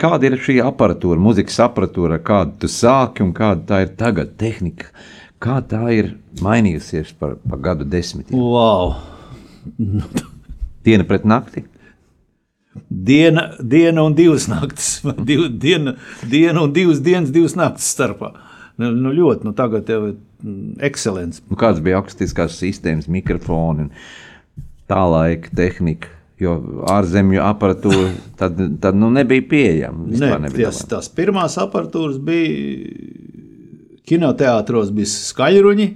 kāda 0.00 0.30
ir 0.30 0.38
šī 0.40 0.56
aparatūra, 0.64 1.20
mūzikas 1.20 1.60
aparatūra, 1.66 2.16
kāda 2.24 2.56
tu 2.64 2.72
sāki 2.72 3.20
un 3.26 3.34
kāda 3.36 3.66
tā 3.68 3.82
ir 3.84 3.92
tagad, 4.00 4.32
tehnika? 4.40 4.88
Kā 5.36 5.58
tā 5.68 5.82
ir 5.92 6.14
mainījusies 6.40 7.12
par, 7.20 7.36
par 7.44 7.60
gadu 7.60 7.84
desmitiem? 7.84 8.40
Wow! 8.40 8.94
Diena 10.86 11.04
pret 11.04 11.26
nakti? 11.28 11.66
Diena, 12.88 13.50
diena 13.60 14.04
un 14.06 14.16
divas 14.16 14.48
naktis. 14.50 15.00
Div, 15.28 15.46
diena, 15.62 15.96
diena 16.24 16.64
un 16.64 16.74
divas 16.76 17.02
dienas, 17.04 17.32
divas 17.34 17.56
naktis 17.58 17.88
starpā. 17.96 18.32
Nu, 18.76 18.90
nu 18.92 19.12
ļoti, 19.16 19.46
nu 19.48 19.54
tagad 19.56 19.88
jau 19.88 20.02
ir 20.10 20.14
mm, 20.44 20.76
ekscelents. 20.84 21.40
Nu, 21.48 21.56
kādas 21.60 21.80
bija 21.84 22.00
akustiskās 22.02 22.58
sistēmas, 22.60 23.08
mikrofoni 23.08 23.88
tā 24.90 25.00
laika 25.08 25.52
tehnika? 25.56 26.12
Jo 26.36 26.58
ārzemju 26.92 27.40
aparatūra 27.40 28.10
tad, 28.40 28.58
tad 28.82 28.98
nu, 28.98 29.08
nebija 29.14 29.46
pieejama. 29.48 30.10
Ne, 30.12 30.32
nebija 30.44 30.68
tās, 30.68 30.82
tās 30.90 31.08
pirmās 31.12 31.56
aparatūras 31.62 32.18
bija 32.20 32.90
kinoteātros, 34.06 34.92
bija 34.94 35.08
skaļruņi. 35.10 35.88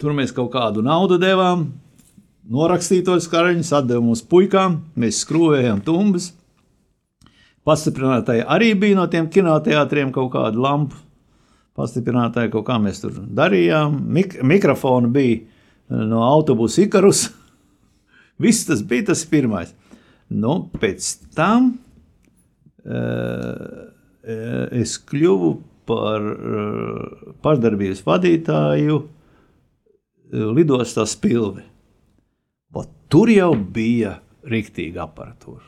Tur 0.00 0.12
mēs 0.12 0.34
kaut 0.34 0.52
kādu 0.52 0.82
naudu 0.84 1.16
devām, 1.22 1.68
norakstītos 2.50 3.28
skaļruņus, 3.28 3.72
atdevām 3.78 4.10
mums 4.10 4.22
puikām, 4.28 4.80
mēs 5.00 5.22
skrūvējām 5.24 5.80
tumbas. 5.86 6.32
Pastiprinātāji 7.64 8.44
arī 8.44 8.74
bija 8.76 8.98
no 8.98 9.06
tiem 9.08 9.30
kinoteātriem 9.32 10.12
kaut 10.12 10.34
kāda 10.34 10.60
lampa. 10.60 10.98
Pastiprinātāji 11.74 12.52
kaut 12.52 12.66
kā 12.68 12.76
mēs 12.78 13.00
tur 13.02 13.16
darījām. 13.34 13.96
Mik 14.14 14.36
mikrofoni 14.46 15.08
bija 15.14 15.38
eh, 15.40 15.46
no 16.10 16.22
autobusa 16.26 16.84
Ikarus. 16.84 17.30
Viss 18.42 18.68
tas 18.68 18.84
bija 18.84 19.08
tas 19.12 19.24
pirmais. 19.30 19.72
Nu, 20.34 20.64
pēc 20.80 21.06
tam 21.36 21.74
uh, 22.84 23.66
es 24.72 24.96
kļuvu 25.04 25.50
par 25.86 26.24
uh, 26.24 27.34
pašdarbības 27.44 28.00
vadītāju 28.06 28.96
lidostā 30.56 31.04
Spilvi. 31.06 31.73
Ot, 32.74 32.90
tur 33.12 33.30
jau 33.30 33.52
bija 33.54 34.18
rīktīga 34.50 35.04
aparatūra. 35.06 35.64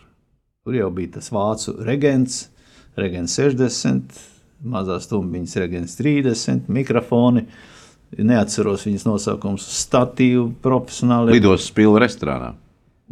Tur 0.67 0.77
jau 0.77 0.91
bija 0.95 1.17
tas 1.19 1.31
vācu 1.31 1.77
regens, 1.87 2.47
regens 2.99 3.37
60, 3.39 4.21
mazās 4.67 5.07
tumbiņas 5.11 5.57
regens 5.63 5.97
30, 6.01 6.71
mikrofoni. 6.73 7.47
Neatceros 8.17 8.87
viņas 8.87 9.05
nosaukumus, 9.07 9.67
statīvu, 9.83 10.49
profesionāli. 10.63 11.35
Lidos 11.37 11.67
spīlu 11.71 11.99
restorānā. 12.03 12.53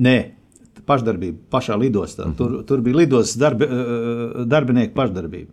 Nē, 0.03 0.17
pašdarbība 0.87 1.51
pašā 1.51 1.77
lidostā. 1.79 2.25
Mm 2.25 2.33
-hmm. 2.33 2.37
tur, 2.37 2.65
tur 2.65 2.81
bija 2.81 2.97
lidostas 2.97 3.37
darbi, 3.37 3.67
darbinieku 4.47 4.95
pašdarbība. 4.95 5.53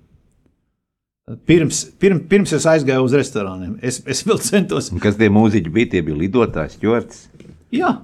Pirms, 1.46 1.84
pirms, 2.00 2.24
pirms 2.30 2.54
es 2.54 2.66
aizgāju 2.66 3.06
uz 3.06 3.14
restorāniem, 3.14 3.78
es, 3.82 4.02
es 4.06 4.24
vēl 4.28 4.40
centos. 4.42 4.92
Un 4.92 5.00
Kas 5.00 5.16
tie 5.16 5.30
mūziķi 5.30 5.70
bija? 5.70 5.90
Tie 5.94 6.02
bija 6.02 6.18
lidotājs, 6.18 6.80
ķorts. 6.82 7.28
Jā, 7.72 8.02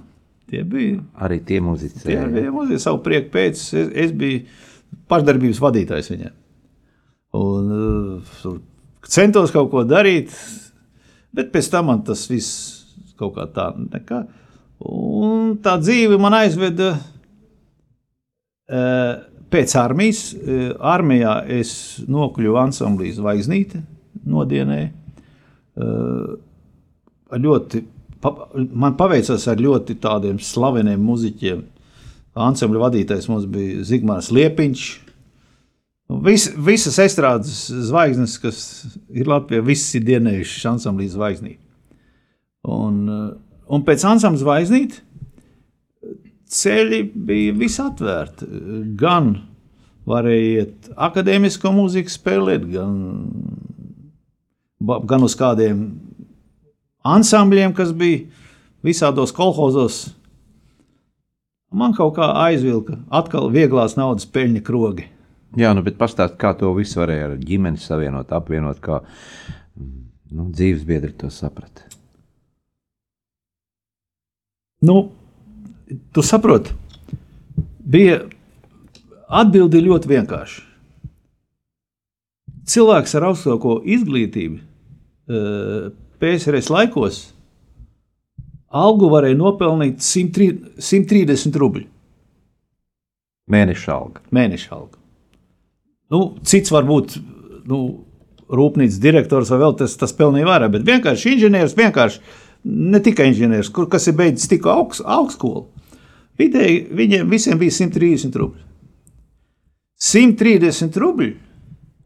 tie 0.48 0.62
bija. 0.68 0.98
Arī 1.24 1.38
tie 1.46 1.58
mūziķi. 1.64 2.02
Tie 2.06 2.18
bija 2.32 2.50
mūziķi, 2.54 2.82
savu 2.82 2.98
prieku 3.04 3.28
pēc. 3.34 3.54
Es, 3.76 3.86
es 4.06 4.10
biju 4.16 4.38
pašdarbības 5.10 5.60
vadītājs 5.62 6.10
viņiem. 6.12 6.34
Un 7.38 7.62
uh, 7.76 8.52
centos 9.08 9.50
kaut 9.54 9.68
ko 9.72 9.80
darīt, 9.88 10.28
bet 11.36 11.46
pēc 11.52 11.66
tam 11.72 11.84
man 11.92 12.00
tas 12.06 12.22
viss 12.30 12.50
kaut 13.18 13.32
kā 13.36 13.44
tā 13.52 13.66
nekā. 13.76 14.18
Un 14.88 15.56
tā 15.62 15.74
dzīve 15.82 16.16
man 16.22 16.34
aizveda 16.38 16.88
uh, 16.96 17.00
pēc 19.52 19.68
armijas. 19.80 20.20
Uh, 20.34 20.40
armijā 20.78 21.34
es 21.58 21.70
nokļuvu 22.08 22.56
ansamblī 22.62 23.08
Zvaigznīte 23.16 23.78
nodienē. 24.28 24.82
Uh, 25.78 26.28
ļoti, 27.36 27.82
pa, 28.22 28.32
man 28.54 28.96
paveicās 28.98 29.46
ar 29.50 29.60
ļoti 29.62 29.98
tādiem 30.02 30.40
slaveniem 30.42 31.02
muzeķiem. 31.04 31.64
Ansambļa 32.38 32.84
vadītājs 32.84 33.26
mums 33.30 33.48
bija 33.50 33.82
Zigmārs 33.86 34.30
Liepiņš. 34.34 34.86
Nu, 36.08 36.20
Vis, 36.24 36.46
visas 36.54 36.98
estrādes 37.02 37.66
zvaigznes, 37.88 38.38
kas 38.40 38.60
ir 39.10 39.28
Latvijā, 39.28 39.64
visas 39.64 39.98
ir 39.98 40.06
dienējušas 40.06 40.68
ansamblī 40.70 41.08
zvaigznīti. 41.12 41.60
Un, 42.68 43.02
uh, 43.10 43.28
un 43.74 43.84
pēc 43.84 44.06
ansambļa 44.08 44.42
zvaigznīti 44.44 45.02
ceļi 46.48 47.02
bija 47.28 47.56
visatvērti. 47.58 48.48
Gan 48.98 49.34
varēja 50.08 50.62
iet 50.62 50.90
akadēmisko 50.96 51.72
mūziku 51.76 52.12
spēlēt, 52.12 52.64
gan, 52.72 52.94
gan 54.80 55.26
uz 55.26 55.36
kādiem 55.38 55.84
ansambļiem, 57.14 57.74
kas 57.76 57.92
bija 57.96 58.26
visādos 58.84 59.32
kolhozos. 59.34 60.08
Man 61.68 61.92
kaut 61.96 62.14
kā 62.16 62.30
aizvilka 62.46 62.96
atkal 63.12 63.50
vieglās 63.52 63.98
naudas 63.98 64.28
peļņa 64.32 64.64
krogi. 64.64 65.08
Jā, 65.56 65.72
nu, 65.76 65.82
bet 65.84 65.96
pastāst, 66.00 66.36
kā 66.40 66.52
to 66.56 66.70
visu 66.76 67.00
varēja 67.00 67.30
ar 67.30 67.36
ģimeni 67.40 67.80
savienot, 67.80 68.32
apvienot, 68.36 68.80
kā 68.84 69.00
nu, 69.76 70.48
dzīves 70.52 70.84
biedri 70.88 71.14
to 71.16 71.30
saprata. 71.32 71.86
Nu, 74.84 75.08
tu 76.14 76.22
saproti, 76.22 76.74
bija 77.80 78.20
atbildi 79.28 79.82
ļoti 79.88 80.12
vienkārši. 80.12 80.64
Cilvēks 82.68 83.16
ar 83.16 83.30
augstāko 83.30 83.78
izglītību 83.88 84.58
eh, 84.60 85.88
PSRS 86.18 86.70
laikos 86.72 87.20
algu 88.68 89.08
varēja 89.12 89.38
nopelnīt 89.38 90.02
103 90.04 90.80
130 90.82 91.56
rubļu 91.62 91.86
Mēneša 93.48 93.94
alga. 93.94 94.20
mēneša 94.30 94.74
algu. 94.76 94.98
Nu, 96.12 96.20
cits 96.44 96.72
varbūt 96.72 97.16
nu, 97.68 97.78
rūpnīcas 98.48 99.00
direktors 99.00 99.50
vai 99.52 99.60
vēl 99.62 99.74
tas, 99.80 99.96
tas 100.00 100.12
pelnīja 100.16 100.48
vairāk, 100.48 100.74
bet 100.76 100.86
vienkārši 100.88 101.34
inženieris, 101.34 101.76
vienkārši 101.76 102.20
ne 102.68 103.00
tikai 103.04 103.30
inženieris, 103.30 103.70
kur, 103.72 103.88
kas 103.88 104.08
ir 104.08 104.16
beidzis 104.18 104.48
tikko 104.50 104.72
augst, 104.72 105.04
augstskolu. 105.04 105.66
Vidēji 106.38 106.86
viņiem 106.94 107.28
visiem 107.30 107.58
bija 107.60 107.74
130 107.74 108.36
rubļi. 108.38 108.64
130 109.98 111.00
rubļi 111.02 111.32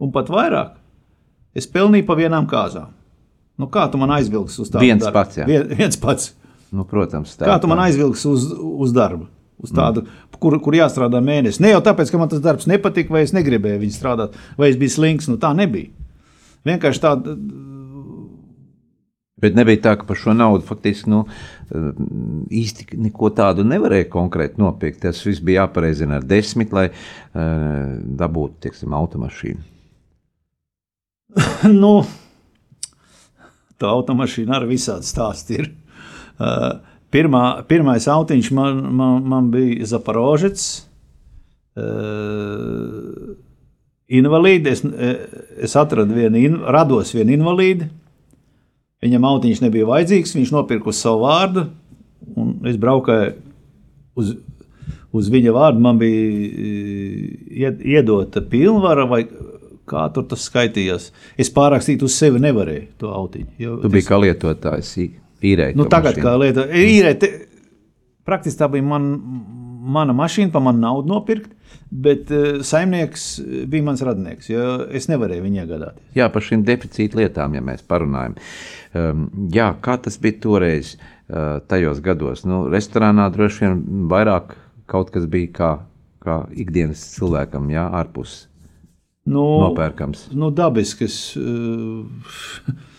un 0.02 0.12
pat 0.14 0.30
vairāk 0.32 0.78
es 1.58 1.66
pelnīju 1.68 2.06
pa 2.08 2.16
vienām 2.16 2.46
kāzām. 2.48 2.90
Nu, 3.60 3.68
kā 3.72 3.84
tu 3.92 4.00
man 4.00 4.14
aizvilksi 4.16 4.62
uz 4.64 4.70
tādu 4.72 4.86
Viens 4.86 5.02
darbu? 5.02 5.18
pats. 5.18 5.40
Vien, 5.48 5.66
viens 5.76 5.98
pats. 6.00 6.32
Nu, 6.72 6.86
protams, 6.88 7.34
tā 7.36 7.48
Kā 7.48 7.58
tu 7.60 7.68
man 7.68 7.82
aizvilksi 7.84 8.28
uz, 8.30 8.48
uz 8.86 8.94
darbu? 8.96 9.28
Uz 9.62 9.70
tādu, 9.70 10.02
mm. 10.02 10.38
kur, 10.42 10.56
kur 10.64 10.74
jāstrādā 10.74 11.20
mēnesi. 11.22 11.60
Ne 11.62 11.70
jau 11.70 11.82
tāpēc, 11.84 12.10
ka 12.10 12.18
man 12.18 12.30
tas 12.32 12.40
darbs 12.42 12.66
nepatika, 12.66 13.12
vai 13.14 13.22
es 13.26 13.34
negribēju 13.36 13.82
viņu 13.84 13.94
strādāt, 13.94 14.38
vai 14.58 14.72
es 14.72 14.78
biju 14.80 14.94
slings. 14.96 15.28
Nu, 15.30 15.36
tā 15.38 15.52
nebija. 15.54 15.92
Vienkārši 16.66 17.02
tāda. 17.02 17.36
Bet 19.42 19.56
nebija 19.58 19.80
tā, 19.84 19.92
ka 19.98 20.06
par 20.06 20.18
šo 20.18 20.34
naudu 20.38 20.64
faktiski 20.66 21.10
nu, 21.10 21.24
īsti 22.62 22.98
neko 23.02 23.30
tādu 23.34 23.66
nevarēja 23.66 24.08
konkrēti 24.10 24.62
nopirkt. 24.62 25.00
Tas 25.02 25.22
viss 25.26 25.42
bija 25.42 25.64
jāpareizina 25.64 26.20
ar 26.20 26.26
desmit, 26.26 26.74
lai 26.74 26.88
uh, 26.90 27.94
dabūtu 28.22 28.62
teiksim, 28.66 28.94
automašīnu. 28.98 29.62
nu, 31.82 31.94
tā 33.82 33.90
automašīna 33.90 34.56
ar 34.60 34.66
visādi 34.70 35.08
stāsti 35.08 35.60
ir. 35.60 35.70
Uh, 36.38 36.80
pirmā, 37.14 37.44
pirmais 37.68 38.08
autiņš 38.08 38.52
man, 38.56 38.82
man, 38.96 39.22
man 39.34 39.52
bija 39.52 39.90
Zaporožets. 39.92 40.86
Uh, 41.72 43.34
invalīdi. 44.12 44.72
Es, 44.72 44.82
es 45.68 45.76
atradu 45.78 46.16
vienu, 46.16 46.40
in, 46.40 46.58
rados 46.74 47.12
vienu 47.16 47.36
invalīdu. 47.38 47.88
Viņam 49.02 49.24
autiņš 49.32 49.62
nebija 49.64 49.88
vajadzīgs, 49.88 50.36
viņš 50.36 50.52
nopirka 50.54 50.92
uz 50.92 51.00
savu 51.02 51.24
vārdu. 51.24 51.66
Es 52.70 52.76
braukāju 52.78 53.32
uz, 54.18 54.34
uz 55.10 55.30
viņa 55.32 55.54
vārdu. 55.56 55.82
Man 55.82 55.98
bija 55.98 56.20
ied- 57.64 57.82
iedota 57.96 58.44
pilnvara, 58.46 59.08
vai 59.10 59.24
kā 59.88 60.04
tur 60.14 60.26
tas 60.30 60.44
skaitījās. 60.48 61.10
Es 61.40 61.50
pārrakstīt 61.54 62.04
uz 62.06 62.14
sevi 62.18 62.42
nevarēju 62.42 62.86
to 63.02 63.10
autiņu. 63.12 63.50
jo 63.62 63.78
Tu 63.82 63.90
biji 63.92 64.08
kā 64.08 64.20
lietotājs, 64.22 64.92
īrējis. 65.42 65.78
Nu, 65.78 65.88
tagad, 65.90 66.18
kā 66.22 66.34
lieta, 66.40 66.66
īrē, 66.68 67.14
te, 67.18 67.32
praktiski 68.28 68.60
tā 68.62 68.68
bija 68.72 68.86
man, 68.86 69.08
mana 69.82 70.14
mašīna, 70.16 70.52
pa 70.54 70.62
manu 70.62 70.82
naudu 70.84 71.10
nopirkt, 71.10 71.50
bet 71.90 72.30
uh, 72.32 72.60
saimnieks 72.66 73.26
bija 73.70 73.86
mans 73.86 74.04
radinieks, 74.06 74.50
jo 74.52 74.66
es 74.94 75.08
nevarēju 75.10 75.46
viņu 75.46 75.62
iegādāties. 75.64 76.04
Jā, 76.18 76.28
par 76.32 76.46
šīm 76.46 76.64
deficīta 76.68 77.20
lietām, 77.20 77.56
ja 77.58 77.64
mēs 77.64 77.82
parunājam. 77.88 78.36
Um, 78.92 79.26
jā, 79.52 79.72
kā 79.84 79.98
tas 80.04 80.18
bija 80.22 80.38
toreiz, 80.44 80.94
uh, 80.96 81.58
tajos 81.68 82.02
gados? 82.04 82.46
Nu, 82.48 82.64
restorānā 82.72 83.28
droši 83.34 83.66
vien 83.66 83.82
vairāk 84.12 84.56
kaut 84.92 85.12
kas 85.14 85.26
bija 85.30 85.52
kā, 85.58 85.74
kā 86.22 86.42
ikdienas 86.54 87.02
cilvēkam, 87.16 87.70
jā, 87.72 87.88
ārpus 88.02 88.44
Nu, 89.24 89.44
nopērkams. 89.68 90.30
nu, 90.34 90.50
dabisks. 90.54 91.36
Uh, 91.38 92.06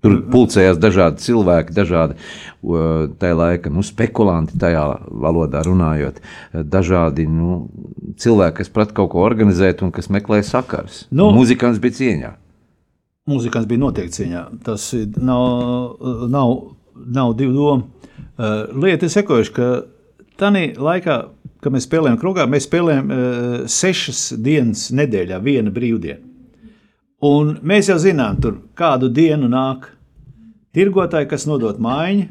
Tur 0.00 0.14
pulcējās 0.32 0.78
dažādi 0.80 1.20
cilvēki, 1.20 1.74
dažādi 1.76 2.14
tajā 3.20 3.36
laikā, 3.36 3.68
nu, 3.68 3.82
spekulanti 3.84 4.56
tajā 4.60 4.84
valodā 5.12 5.60
runājot, 5.66 6.22
dažādi 6.72 7.26
nu, 7.28 7.66
cilvēki, 8.16 8.62
kas 8.62 8.72
prat 8.72 8.94
kaut 8.96 9.10
ko 9.12 9.20
organizēt 9.26 9.84
un 9.84 9.92
kas 9.92 10.08
meklē 10.08 10.40
sakars. 10.46 11.02
Nu. 11.12 11.28
Muzikants 11.36 11.82
bija 11.84 11.98
cieņā. 11.98 12.30
Mūzikants 13.28 13.68
bija 13.68 13.82
noteikti 13.82 14.22
cīņā. 14.22 14.44
Tas 14.64 14.88
nav, 15.20 15.44
nav, 16.32 16.54
nav 17.18 17.34
divu 17.38 17.52
domu. 17.54 17.82
Lieta 18.80 19.06
ir 19.06 19.12
sekojuša, 19.12 19.52
ka 19.52 19.68
tajā 20.40 20.64
laikā, 20.80 21.18
kad 21.60 21.74
mēs 21.74 21.86
spēlējam 21.88 22.18
krogā, 22.20 22.46
mēs 22.48 22.66
spēlējam 22.68 23.10
uh, 23.12 23.54
sešas 23.70 24.30
dienas 24.40 24.88
nedēļā, 24.96 25.40
viena 25.44 25.72
brīvdiena. 25.74 26.22
Un 27.20 27.58
mēs 27.60 27.90
jau 27.90 27.98
zinām, 28.00 28.38
tur 28.40 28.62
kādu 28.78 29.10
dienu 29.12 29.50
nāk 29.52 29.90
tirgotāji, 30.76 31.28
kas 31.28 31.44
nodot 31.48 31.80
maiņu. 31.82 32.30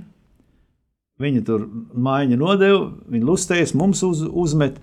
Viņi 1.20 1.44
tur 1.46 1.68
maiņu 1.94 2.40
nodeva, 2.40 2.86
viņi 3.12 3.28
lustējas, 3.28 3.76
mums 3.78 4.02
uz, 4.08 4.24
uzmet. 4.24 4.80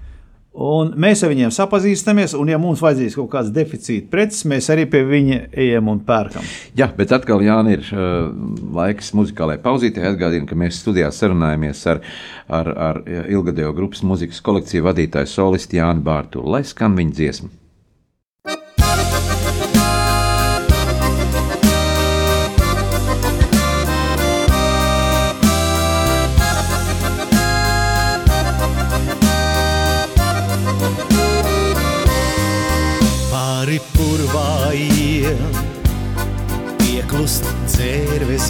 Un 0.56 0.94
mēs 0.96 1.20
ar 1.20 1.28
viņiem 1.34 1.50
sapazīstamies, 1.52 2.32
un, 2.38 2.48
ja 2.48 2.56
mums 2.60 2.80
vajadzīgs 2.80 3.18
kaut 3.18 3.28
kāds 3.34 3.50
deficīts 3.52 4.08
preces, 4.08 4.46
mēs 4.48 4.70
arī 4.72 4.86
pie 4.88 5.02
viņa 5.04 5.40
ejam 5.52 5.90
un 5.92 6.00
pērkam. 6.06 6.46
Jā, 6.78 6.88
bet 6.96 7.12
atkal 7.12 7.44
Jāni, 7.44 7.76
ir 7.76 7.90
uh, 7.92 8.30
laiks 8.78 9.12
muzikālajai 9.18 9.60
pauzītē. 9.66 10.06
Atgādinu, 10.08 10.48
ka 10.48 10.56
mēs 10.56 10.80
studijā 10.80 11.10
sarunājamies 11.12 11.84
ar, 11.92 12.00
ar, 12.48 12.72
ar 12.88 13.02
ilgadējo 13.04 13.74
grupas 13.76 14.00
mūzikas 14.06 14.40
kolekciju 14.46 14.88
vadītāju 14.88 15.28
solistu 15.34 15.76
Jānu 15.82 16.04
Bārtu. 16.06 16.40
Lai 16.40 16.64
skan 16.64 16.96
viņa 16.96 17.16
dziesma. 17.20 17.52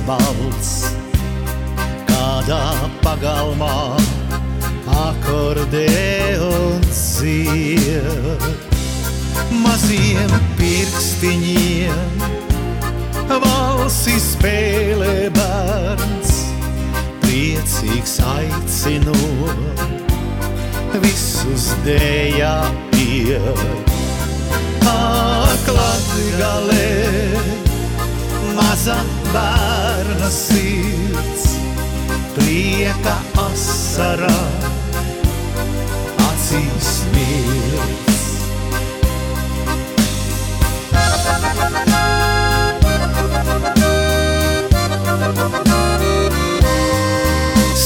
Balts, 0.06 0.72
kādā 2.06 2.62
pagalmā 3.02 3.96
akordeons 5.06 6.76
dzied. 7.16 8.42
Maziem 9.62 10.32
pirkstiņiem 10.58 12.24
valsi 13.42 14.16
spēlē 14.22 15.28
bērns, 15.36 16.32
priecīgs 17.24 18.14
aicinot 18.36 19.84
visus 21.02 21.66
dējā 21.84 22.56
iet. 23.02 23.94
Aklatgalē 24.96 26.86
maza 28.56 28.96
bērna 29.32 30.28
sirds, 30.32 31.44
prieka 32.36 33.16
asarā, 33.42 34.38
acīs 36.30 36.90
mirds. 37.12 38.24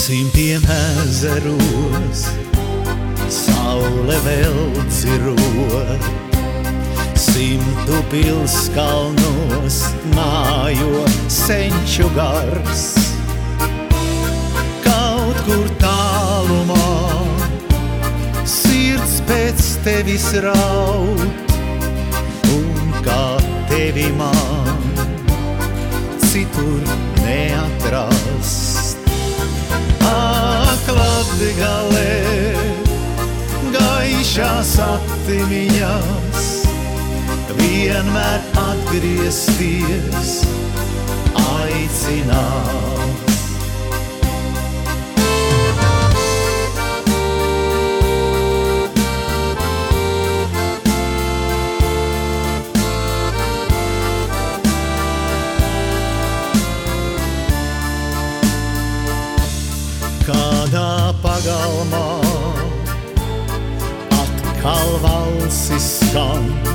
Simtiem 0.00 0.64
ezeros, 0.78 2.26
saule 3.42 4.18
vēl 4.26 4.58
dzirot. 4.86 6.29
Simtu 7.30 7.98
pilskalnos 8.10 9.76
mājo 10.16 11.04
senču 11.30 12.08
gars. 12.16 12.82
Kaut 14.82 15.38
kur 15.46 15.68
tālumā 15.78 16.88
sirds 18.42 19.20
pēc 19.30 19.62
tevis 19.86 20.26
raud, 20.42 21.22
un 22.56 22.92
kā 23.06 23.24
tevi 23.70 24.10
man 24.18 24.74
citur 26.26 26.82
neatrast. 27.22 28.98
Aklati 30.10 31.54
galē, 31.62 32.14
gaišās 33.78 34.80
atmiņās 34.90 36.59
vienmēr 37.58 38.40
atgriezties, 38.60 40.32
aicināt. 41.40 42.90
Kādā 60.30 61.10
pagalmā 61.24 62.08
atkal 64.20 64.98
valsis 65.02 65.96
skan 65.98 66.69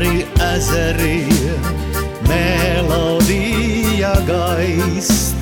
pāri 0.00 0.24
ezeriem 0.40 1.64
melodija 2.28 4.14
gaist. 4.24 5.36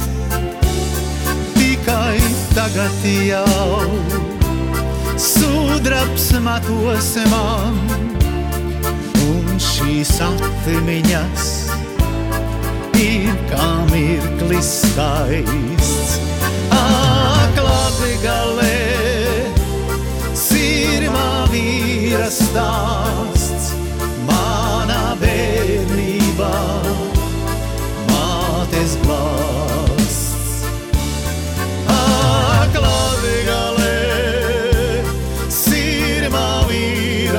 Tikai 1.55 2.19
tagad 2.55 3.07
jau 3.07 3.87
sudrabs 5.15 6.33
matos 6.43 7.13
man, 7.31 7.79
un 9.29 9.63
šīs 9.63 10.17
atmiņas 10.27 11.47
ir 12.99 13.31
kā 13.53 13.71
mirklis 13.93 14.75
skaists. 14.83 16.19
Aklati 16.75 18.15
galē, 18.27 18.79
sirmā 20.35 21.47
vīra 21.53 22.27
stāsts, 22.27 23.38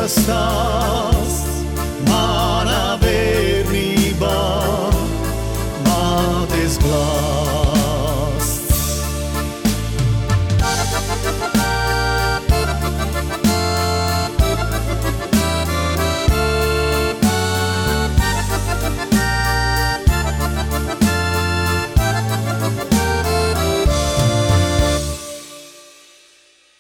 vīra 0.10 0.24
stāsts, 0.24 0.79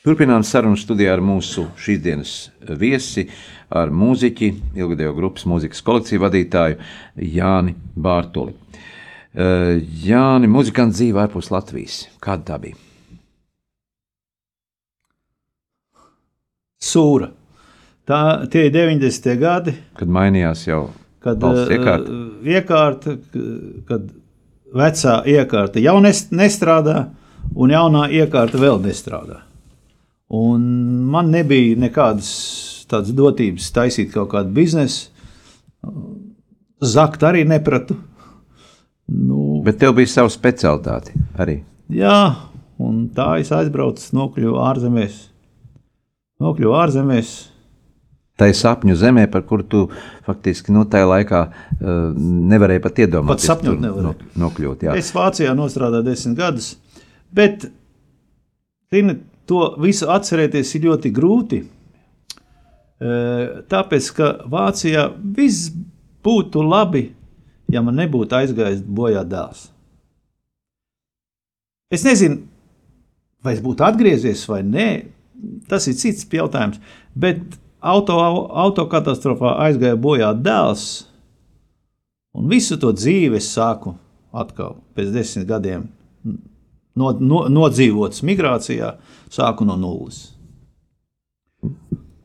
Turpinām 0.10 0.42
sarunu 0.42 0.74
studijā 0.80 1.12
ar 1.14 1.22
mūsu 1.22 1.68
šīsdienas 1.78 2.30
viesi, 2.82 3.28
ar 3.70 3.92
mūziķi, 3.94 4.48
ilgadējo 4.82 5.12
grupas 5.14 5.44
mūzikas 5.46 5.84
kolekciju 5.86 6.24
vadītāju 6.24 6.80
Jāni 7.30 7.76
Bārtuli. 7.94 8.56
Eh, 9.38 9.76
Jāni, 10.08 10.50
muzikants 10.50 10.98
dzīve 10.98 11.22
ārpus 11.28 11.52
Latvijas. 11.54 12.08
Kāda 12.26 12.48
tā 12.48 12.58
bija? 12.64 12.80
sūra. 16.80 17.28
Tā, 18.08 18.48
tie 18.50 18.64
ir 18.70 18.72
90. 18.74 19.36
gadi, 19.38 19.74
Kad 20.00 20.10
mainījās 20.10 20.64
jau 20.66 20.88
kad 21.22 21.44
eh, 21.44 21.76
iekārta. 21.76 22.16
iekārta, 22.56 23.14
kad 23.86 24.08
vecā 24.74 25.18
iekārta 25.30 25.84
jau 25.84 25.98
nes- 26.02 26.30
nestrādā, 26.32 27.10
un 27.54 27.70
jaunā 27.76 28.08
iekārta 28.10 28.58
vēl 28.58 28.80
nestrādā. 28.82 29.44
Un 30.30 30.62
man 31.10 31.32
nebija 31.34 31.78
nekādas 31.82 32.30
tādas 32.90 33.14
dotības 33.18 33.72
taisīt 33.74 34.12
kaut 34.14 34.30
kādu 34.34 34.54
biznesu. 34.54 35.10
Zakt 36.82 37.24
arī 37.28 37.44
nepratu. 37.48 37.96
Nu, 39.10 39.62
Bet 39.66 39.80
tev 39.82 39.96
bija 39.98 40.08
sava 40.08 40.30
specialitāte 40.30 41.16
arī. 41.42 41.64
jā, 41.90 42.36
un 42.80 43.08
tā 43.16 43.40
es 43.42 43.50
aizbraucu, 43.52 44.04
nokļuvu 44.16 44.60
ārzemēs. 44.62 45.16
Nokļuvu 46.40 46.76
ārzemēs. 46.78 47.32
Tā 48.40 48.48
ir 48.48 48.56
sapņu 48.56 48.96
zemē, 48.96 49.26
par 49.32 49.42
kuru 49.44 49.64
tu 49.68 49.82
faktiski 50.24 50.72
nu, 50.72 50.86
tajā 50.88 51.10
laikā 51.10 51.42
uh, 51.50 52.14
nevarēji 52.54 52.84
pat 52.86 53.02
iedomāties. 53.04 53.48
Pat 53.50 53.58
sapņot 53.58 53.82
nevarēju. 53.84 54.06
no- 54.06 54.46
Nokļūt, 54.46 54.86
jā. 54.88 54.94
Es 54.96 55.10
Vācijā 55.12 55.52
strādāju 55.58 56.06
desmit 56.06 56.38
gadus, 56.38 56.70
bet 57.34 57.66
zini, 58.94 59.18
to 59.50 59.64
visu 59.82 60.10
atcerēties 60.14 60.76
ir 60.78 60.88
ļoti 60.90 61.12
grūti. 61.16 61.64
E, 61.66 63.14
Tāpēc, 63.72 64.12
ka 64.18 64.30
Vācijā 64.50 65.08
viss 65.38 65.72
būtu 66.26 66.64
labi, 66.66 67.08
ja 67.72 67.84
man 67.86 67.98
nebūtu 68.00 68.38
aizgājis 68.40 68.84
bojā 68.86 69.24
dēls. 69.28 69.68
Es 71.90 72.06
nezinu, 72.06 72.44
vai 73.42 73.56
es 73.56 73.64
būtu 73.66 73.86
atgriezies 73.86 74.44
vai 74.50 74.62
nē, 74.66 74.90
tas 75.70 75.88
ir 75.90 75.98
cits 75.98 76.28
jautājums. 76.30 76.78
Bet 77.18 77.42
auto, 77.82 78.20
autokatastrofā 78.66 79.56
aizgāja 79.66 79.98
bojā 79.98 80.34
dēls, 80.38 81.08
un 82.38 82.50
visu 82.52 82.78
to 82.78 82.94
dzīvi 82.94 83.40
es 83.40 83.50
sāku 83.56 83.96
atkal 84.30 84.78
pēc 84.94 85.16
desmit 85.16 85.48
gadiem. 85.50 85.88
No, 86.98 87.12
no, 87.14 87.46
nodzīvots 87.52 88.24
migrācijā, 88.26 88.96
sāku 89.32 89.68
no 89.68 89.78
nulles. 89.80 90.30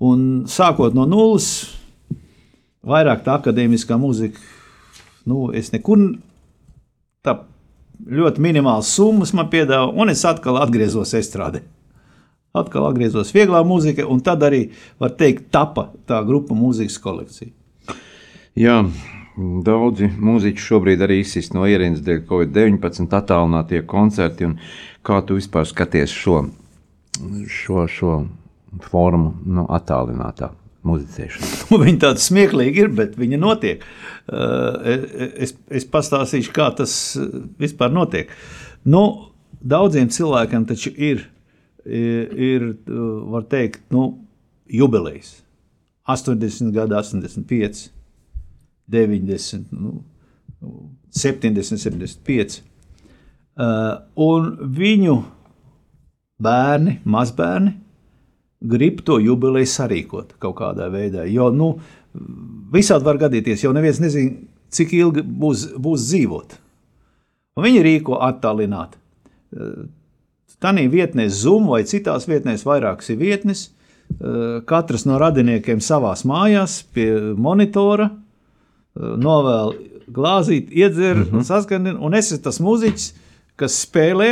Un 0.04 0.44
sākot 0.50 0.96
no 0.96 1.04
nulles, 1.08 1.48
vairāk 2.84 3.24
tā 3.26 3.38
akadēmiskā 3.38 3.98
mūzika, 4.00 4.40
nu, 5.30 5.48
es 5.56 5.70
nekur 5.74 6.00
tā 7.24 7.38
ļoti 8.04 8.42
minimāls 8.42 8.90
summas 8.96 9.32
man 9.36 9.50
piedāvā, 9.52 9.92
un 9.92 10.12
es 10.12 10.24
atkal 10.28 10.58
atgriezos 10.62 11.14
estrādē. 11.16 11.62
Atkal 12.54 12.86
atgriezos 12.88 13.32
vieglā 13.34 13.64
mūzika, 13.66 14.06
un 14.06 14.20
tad 14.22 14.44
arī, 14.46 14.68
var 15.02 15.14
teikt, 15.18 15.48
tapa 15.54 15.88
tā 16.08 16.20
grupa 16.26 16.54
mūzikas 16.54 17.00
kolekcija. 17.02 17.50
Jā, 18.58 18.84
daudzi 19.36 20.08
mūziķi 20.14 20.62
šobrīd 20.62 21.02
arī 21.04 21.20
izsist 21.22 21.54
no 21.56 21.66
ierīces 21.66 22.04
dēļ 22.06 22.20
Covid-19 22.28 23.16
attālinātie 23.18 23.82
koncerti. 23.90 24.50
Kā 25.04 25.20
tu 25.26 25.38
vispār 25.38 25.66
skaties 25.68 26.12
šo, 26.14 26.44
šo, 27.50 27.86
šo 27.90 28.18
formu 28.86 29.34
no 29.44 29.66
attālinātā 29.74 30.52
muzicēšana? 30.86 31.52
Nu, 31.70 31.80
Viņa 31.82 32.02
tāda 32.06 32.22
smieklīga 32.22 32.84
ir, 32.84 32.90
bet 32.94 33.18
viņa 33.20 33.40
notiek. 33.42 33.84
Uh, 34.28 35.24
Es, 35.34 35.56
es 35.68 35.86
pastāstīšu, 35.90 36.52
kā 36.54 36.70
tas 36.78 36.92
uh, 37.18 37.42
vispār 37.60 37.92
notiek. 37.92 38.30
Nu, 38.86 39.32
daudziem 39.60 40.10
cilvēkiem 40.12 40.68
taču 40.68 40.92
ir, 40.94 41.26
ir, 41.84 42.70
uh, 42.86 43.02
var 43.34 43.48
teikt, 43.50 43.82
nu, 43.92 44.12
jubilejas. 44.70 45.40
80 46.08 46.72
gadi, 46.76 46.92
85, 46.92 47.88
90, 48.90 49.72
nu, 49.72 50.00
70, 51.14 51.78
75. 51.78 52.60
Uh, 53.54 54.00
un 54.18 54.50
viņu 54.74 55.18
bērni, 56.42 56.98
mazbērni, 57.04 57.76
grib 58.64 59.02
to 59.06 59.20
jubileju 59.22 59.68
sarīkot 59.70 60.34
kaut 60.42 60.56
kādā 60.58 60.88
veidā. 60.92 61.26
Jo 61.30 61.50
nu, 61.54 61.74
visādi 62.74 63.06
var 63.06 63.20
gadīties, 63.20 63.64
jo 63.64 63.72
neviens 63.76 64.00
nezina, 64.02 64.34
cik 64.74 64.94
ilgi 64.98 65.22
būs, 65.22 65.68
būs 65.78 66.08
dzīvot. 66.08 66.58
Un 67.54 67.66
viņi 67.68 67.84
rīko 67.86 68.18
attālināt. 68.26 68.96
Tanī 70.62 70.88
vietnē 70.90 71.28
Zoom 71.30 71.68
vai 71.70 71.84
citās 71.86 72.26
vietnēs 72.26 72.64
vairākas 72.66 73.12
ir 73.12 73.20
vietnes. 73.20 73.68
Eh, 74.14 74.60
Katrs 74.66 75.06
no 75.06 75.18
radiniekiem 75.20 75.80
savās 75.84 76.24
mājās 76.28 76.82
pie 76.94 77.08
monitora 77.36 78.10
eh, 78.96 79.12
novēl 79.20 79.74
glāzīt, 80.14 80.70
iedzer, 80.70 81.16
mm 81.16 81.28
-hmm. 81.30 81.46
saskandina, 81.48 81.98
un 81.98 82.14
es 82.14 82.32
esmu 82.32 82.44
tas 82.44 82.60
mūziķis, 82.60 83.06
kas 83.56 83.78
spēlē, 83.86 84.30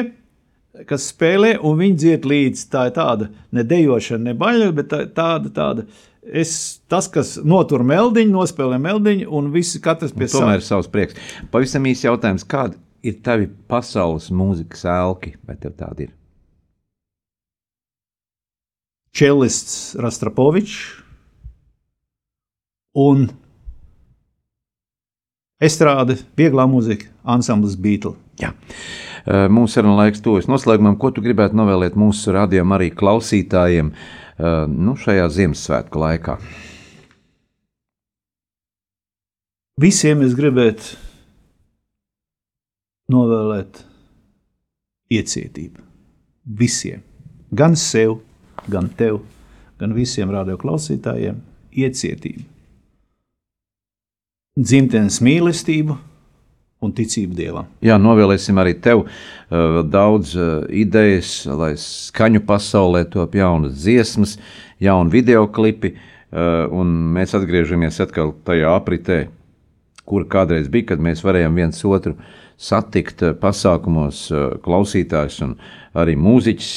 kas 0.86 1.08
spēlē, 1.12 1.56
un 1.60 1.78
viņi 1.78 1.96
dzied 1.96 2.24
līdzi. 2.28 2.68
Tā 2.70 2.86
ir 2.88 2.96
tāda 2.96 3.28
ne 3.52 3.64
dejošana, 3.64 4.24
ne 4.24 4.34
baļķa, 4.34 4.72
bet 4.72 4.88
tā, 4.92 5.02
tāda, 5.06 5.50
tāda. 5.50 5.86
Es, 6.22 6.80
tas, 6.88 7.08
kas 7.08 7.36
notur 7.44 7.82
meldiņu, 7.82 8.30
nospēlē 8.30 8.78
meldiņu, 8.78 9.28
un 9.30 9.50
visi 9.52 9.80
katrs 9.80 10.12
pie 10.12 10.28
Tomēr 10.30 10.60
ir 10.60 10.66
savs 10.66 10.88
prieks. 10.88 11.14
Pavisam 11.50 11.82
īsi 11.84 12.06
jautājums, 12.06 12.46
kādi 12.46 12.78
ir 13.02 13.18
tavi 13.22 13.48
pasaules 13.68 14.30
mūzikas 14.30 14.84
ēlki? 14.86 15.34
Vai 15.46 15.56
tev 15.56 15.74
tādi 15.74 16.06
ir? 16.06 16.12
čelists 19.12 19.94
Rastrapovičs 20.00 20.76
un 22.96 23.28
estrāde, 25.62 26.18
vieglā 26.38 26.66
mūzika, 26.70 27.08
ansamblis 27.22 27.78
Beatles. 27.78 28.18
Jā. 28.40 28.50
Mūsu 29.52 29.76
sarunu 29.76 29.94
laiks 30.00 30.22
tuvojas 30.24 30.48
noslēgumam. 30.50 30.96
Ko 30.98 31.12
tu 31.14 31.22
gribētu 31.22 31.54
novēlēt 31.54 31.94
mūsu 31.98 32.34
radījumam, 32.34 32.74
arī 32.74 32.90
klausītājiem 32.90 33.92
nu, 34.72 34.96
šajā 34.98 35.28
Ziemassvētku 35.36 36.02
laikā? 36.02 36.36
Visiem 39.82 40.24
es 40.26 40.34
gribētu 40.38 40.98
novēlēt 43.14 43.84
iecietību. 45.12 45.86
Visiem. 46.58 47.04
Gan 47.54 47.76
sev, 47.78 48.18
gan 48.72 48.90
tev, 48.98 49.20
gan 49.78 49.94
visiem 49.94 50.32
radioklausītājiem 50.34 51.38
iecietību. 51.72 52.48
Dzimtenes 54.52 55.16
mīlestību 55.24 55.94
un 56.84 56.90
ticību 56.92 57.32
dievam. 57.38 57.70
Jā, 57.80 57.94
novēlēsim 57.96 58.58
arī 58.60 58.74
tev 58.84 59.06
uh, 59.06 59.78
daudz 59.88 60.34
uh, 60.36 60.66
idejas, 60.68 61.46
lai 61.48 61.70
skaņu 61.80 62.42
pasaulē 62.44 63.06
top 63.08 63.38
jaunas 63.38 63.78
dziesmas, 63.80 64.36
jauni 64.76 65.14
video 65.14 65.46
klipi, 65.48 65.94
uh, 65.94 66.68
un 66.68 66.92
mēs 67.16 67.32
atgriežamies 67.40 68.02
atkal 68.04 68.34
tajā 68.44 68.76
apritē, 68.76 69.22
kur 70.04 70.28
kādreiz 70.28 70.68
bija, 70.68 70.90
kad 70.92 71.00
mēs 71.08 71.24
varējām 71.24 71.56
viens 71.56 71.80
otru 71.88 72.18
satikt 72.60 73.24
pasākumos, 73.40 74.26
klausītājs 74.60 75.40
un 75.46 75.56
arī 75.96 76.12
mūziķis, 76.20 76.74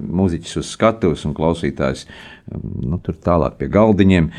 mūziķis 0.00 0.62
uz 0.62 0.72
skatuves 0.72 1.28
un 1.28 1.36
klausītājs 1.36 2.08
nu, 2.56 2.96
tur 3.04 3.20
tālāk 3.20 3.60
pie 3.60 3.68
galdiņiem. 3.74 4.32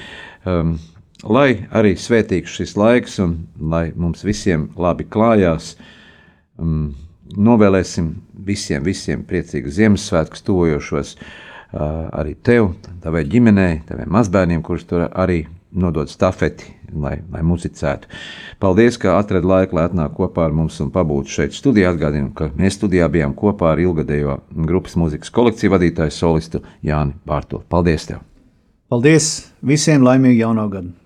Um, 0.49 0.79
lai 1.23 1.65
arī 1.75 1.95
svētīgs 1.99 2.55
šis 2.59 2.75
laiks 2.79 3.19
un 3.23 3.35
lai 3.59 3.89
mums 3.95 4.23
visiem 4.23 4.69
labi 4.79 5.07
klājās. 5.09 5.75
Um, 6.59 6.95
novēlēsim 7.35 8.13
visiem, 8.45 8.83
visiem 8.83 9.23
priecīgus 9.27 9.77
Ziemassvētkus, 9.77 10.43
tuvojošos 10.47 11.15
uh, 11.19 12.09
arī 12.15 12.35
tev, 12.35 12.73
tavai 13.03 13.25
ģimenei, 13.29 13.81
taviem 13.87 14.09
mazbērniem, 14.15 14.63
kurus 14.65 14.87
tur 14.89 15.05
arī 15.09 15.43
nodod 15.69 16.09
stafeti, 16.09 16.71
lai, 16.89 17.19
lai 17.29 17.43
muzicētu. 17.45 18.09
Paldies, 18.59 18.97
ka 18.97 19.19
atradi 19.19 19.45
laiku, 19.45 19.77
lai 19.77 19.85
atnāktu 19.89 20.17
kopā 20.23 20.47
ar 20.47 20.55
mums 20.55 20.79
un 20.81 20.89
pabūtu 20.93 21.35
šeit 21.35 21.53
studijā. 21.53 21.91
Atgādinu, 21.93 22.31
ka 22.33 22.49
mēs 22.57 22.79
studijā 22.79 23.05
bijām 23.13 23.35
kopā 23.37 23.75
ar 23.75 23.83
ilgadējo 23.83 24.39
grupas 24.65 24.97
mūzikas 24.99 25.33
kolekciju 25.35 25.75
vadītāju 25.75 26.15
solistu 26.15 26.63
Jāni 26.85 27.13
Bārto. 27.27 27.61
Paldies! 27.69 28.09
Tev. 28.09 28.25
Paldies 28.89 29.29
visiem 29.61 30.01
laimīgu 30.01 30.41
jauno 30.41 30.65
gadu! 30.73 30.98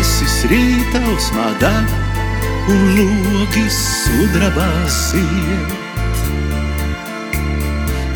Debesis 0.00 0.46
rītausmā 0.48 1.46
deg, 1.60 1.90
un 2.72 2.84
logi 2.96 3.66
sudrabā 3.68 4.68
siet. 4.88 5.74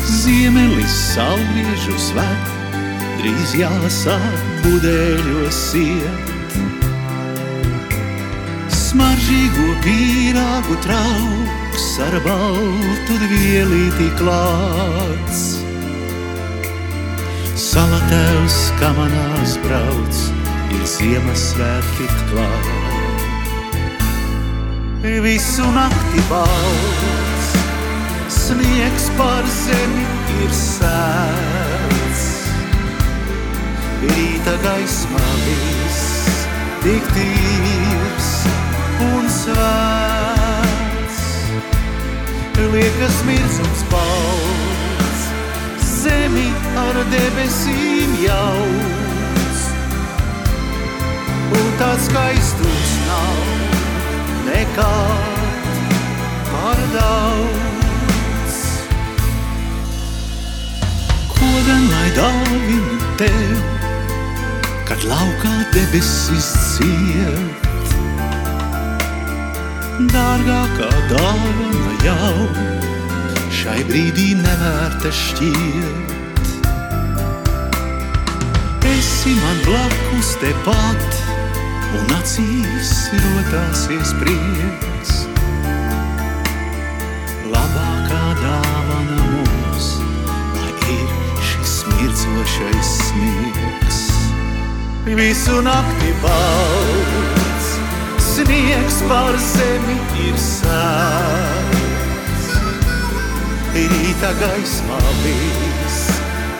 Ziemelis 0.01 0.95
sauliežu 1.13 1.93
svēт, 2.01 2.47
drīz 3.19 3.53
jāsāk 3.59 4.39
budēļos 4.63 5.59
iet. 5.77 6.57
Smaržīgo 8.73 9.67
pīrāgu 9.85 10.79
trauks 10.87 11.85
ar 12.07 12.17
baltu 12.25 13.19
vielīti 13.29 14.09
klāts. 14.17 15.43
Salatēvs 17.53 18.57
kamanās 18.81 19.59
brauc, 19.61 20.25
ir 20.75 20.85
Ziemassvētki 20.89 22.07
klāt. 22.29 22.67
Visu 25.25 25.65
nakti 25.75 26.21
balts, 26.29 27.49
sniegs 28.33 29.09
par 29.19 29.45
zemi 29.53 30.05
ir 30.41 30.55
sēts. 30.57 32.23
Rīta 34.05 34.55
gaismā 34.65 35.29
viss 35.45 36.41
tik 36.83 37.07
tīrs 37.15 38.33
un 39.11 39.31
svēts. 39.39 41.23
Liekas 42.75 43.23
mirdzums 43.29 43.87
balts, 43.93 45.25
zemi 46.01 46.49
ar 46.85 47.01
debesīm 47.13 48.21
jauts. 48.25 49.04
Un 51.55 51.69
tāds 51.79 52.07
skaistums 52.09 52.91
nav 53.07 53.35
nekad 54.47 55.43
par 56.51 56.81
daudz. 56.95 58.57
Ko 61.33 61.51
gan 61.67 61.83
lai 61.91 62.09
dāvinu 62.19 62.99
tev, 63.21 63.53
kad 64.89 65.05
laukā 65.09 65.55
debesis 65.75 66.49
ciet? 66.75 67.61
Dārgākā 69.95 70.89
dāvana 71.07 71.93
jau 72.03 72.47
šai 73.55 73.79
brīdī 73.87 74.33
nevērta 74.37 75.11
šķiet. 75.15 76.11
Esi 78.91 79.33
man 79.39 79.61
blakus 79.65 80.33
tepat, 80.43 81.21
un 81.95 82.11
acīs 82.17 82.91
rotāsies 83.23 84.11
prieks. 84.19 85.13
Labākā 87.51 88.23
dāvana 88.41 89.27
mums, 89.29 89.87
lai 90.57 90.73
ir 90.95 91.13
šis 91.51 91.75
mircošais 91.93 92.91
smiegs. 93.07 94.01
Visu 95.05 95.61
nakti 95.63 96.11
balts, 96.23 97.71
sniegs 98.31 98.99
pār 99.09 99.39
zemi 99.51 99.97
ir 100.27 100.37
sēts. 100.49 101.73
Rīta 103.75 104.31
gaismā 104.41 105.01
viss 105.23 106.05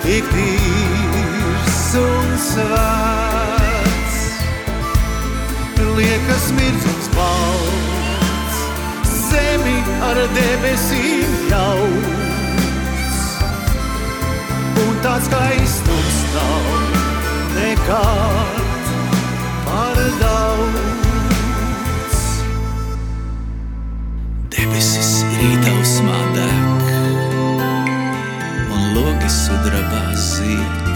tik 0.06 0.34
tīrs 0.34 1.94
un 2.06 2.36
svēts. 2.50 3.25
Liekas 5.96 6.52
mirdzums 6.52 7.06
balts, 7.16 8.58
zemi 9.08 9.78
ar 10.04 10.18
debesīm 10.36 11.30
jauts. 11.48 13.22
Un 14.84 15.00
tāds 15.06 15.30
skaistums 15.30 16.18
nav 16.34 16.68
nekad 17.56 18.92
par 19.70 20.04
daudz. 20.20 22.20
Debesis 24.52 25.16
rītausmā 25.40 26.20
deg, 26.36 26.94
un 28.68 28.88
logi 29.00 29.32
sudrabā 29.40 30.06
ziet. 30.28 30.96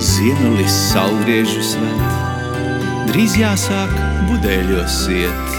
Ziemelis 0.00 0.84
saulriežu 0.88 1.60
svētā 1.74 2.31
drīz 3.12 3.34
jāsāk 3.36 3.90
budēļos 4.30 4.94
iet. 5.12 5.56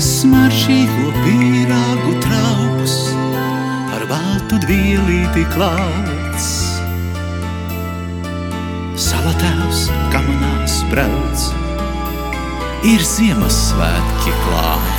Smaržīgo 0.00 1.10
pīrāgu 1.20 2.14
trauks 2.24 2.96
ar 3.96 4.06
baltu 4.08 4.60
dvielīti 4.64 5.44
klāts. 5.52 6.48
Salatēvs 9.04 9.86
kamanās 10.14 10.80
brauc, 10.88 11.48
ir 12.88 13.08
Ziemassvētki 13.14 14.38
klāt. 14.46 14.93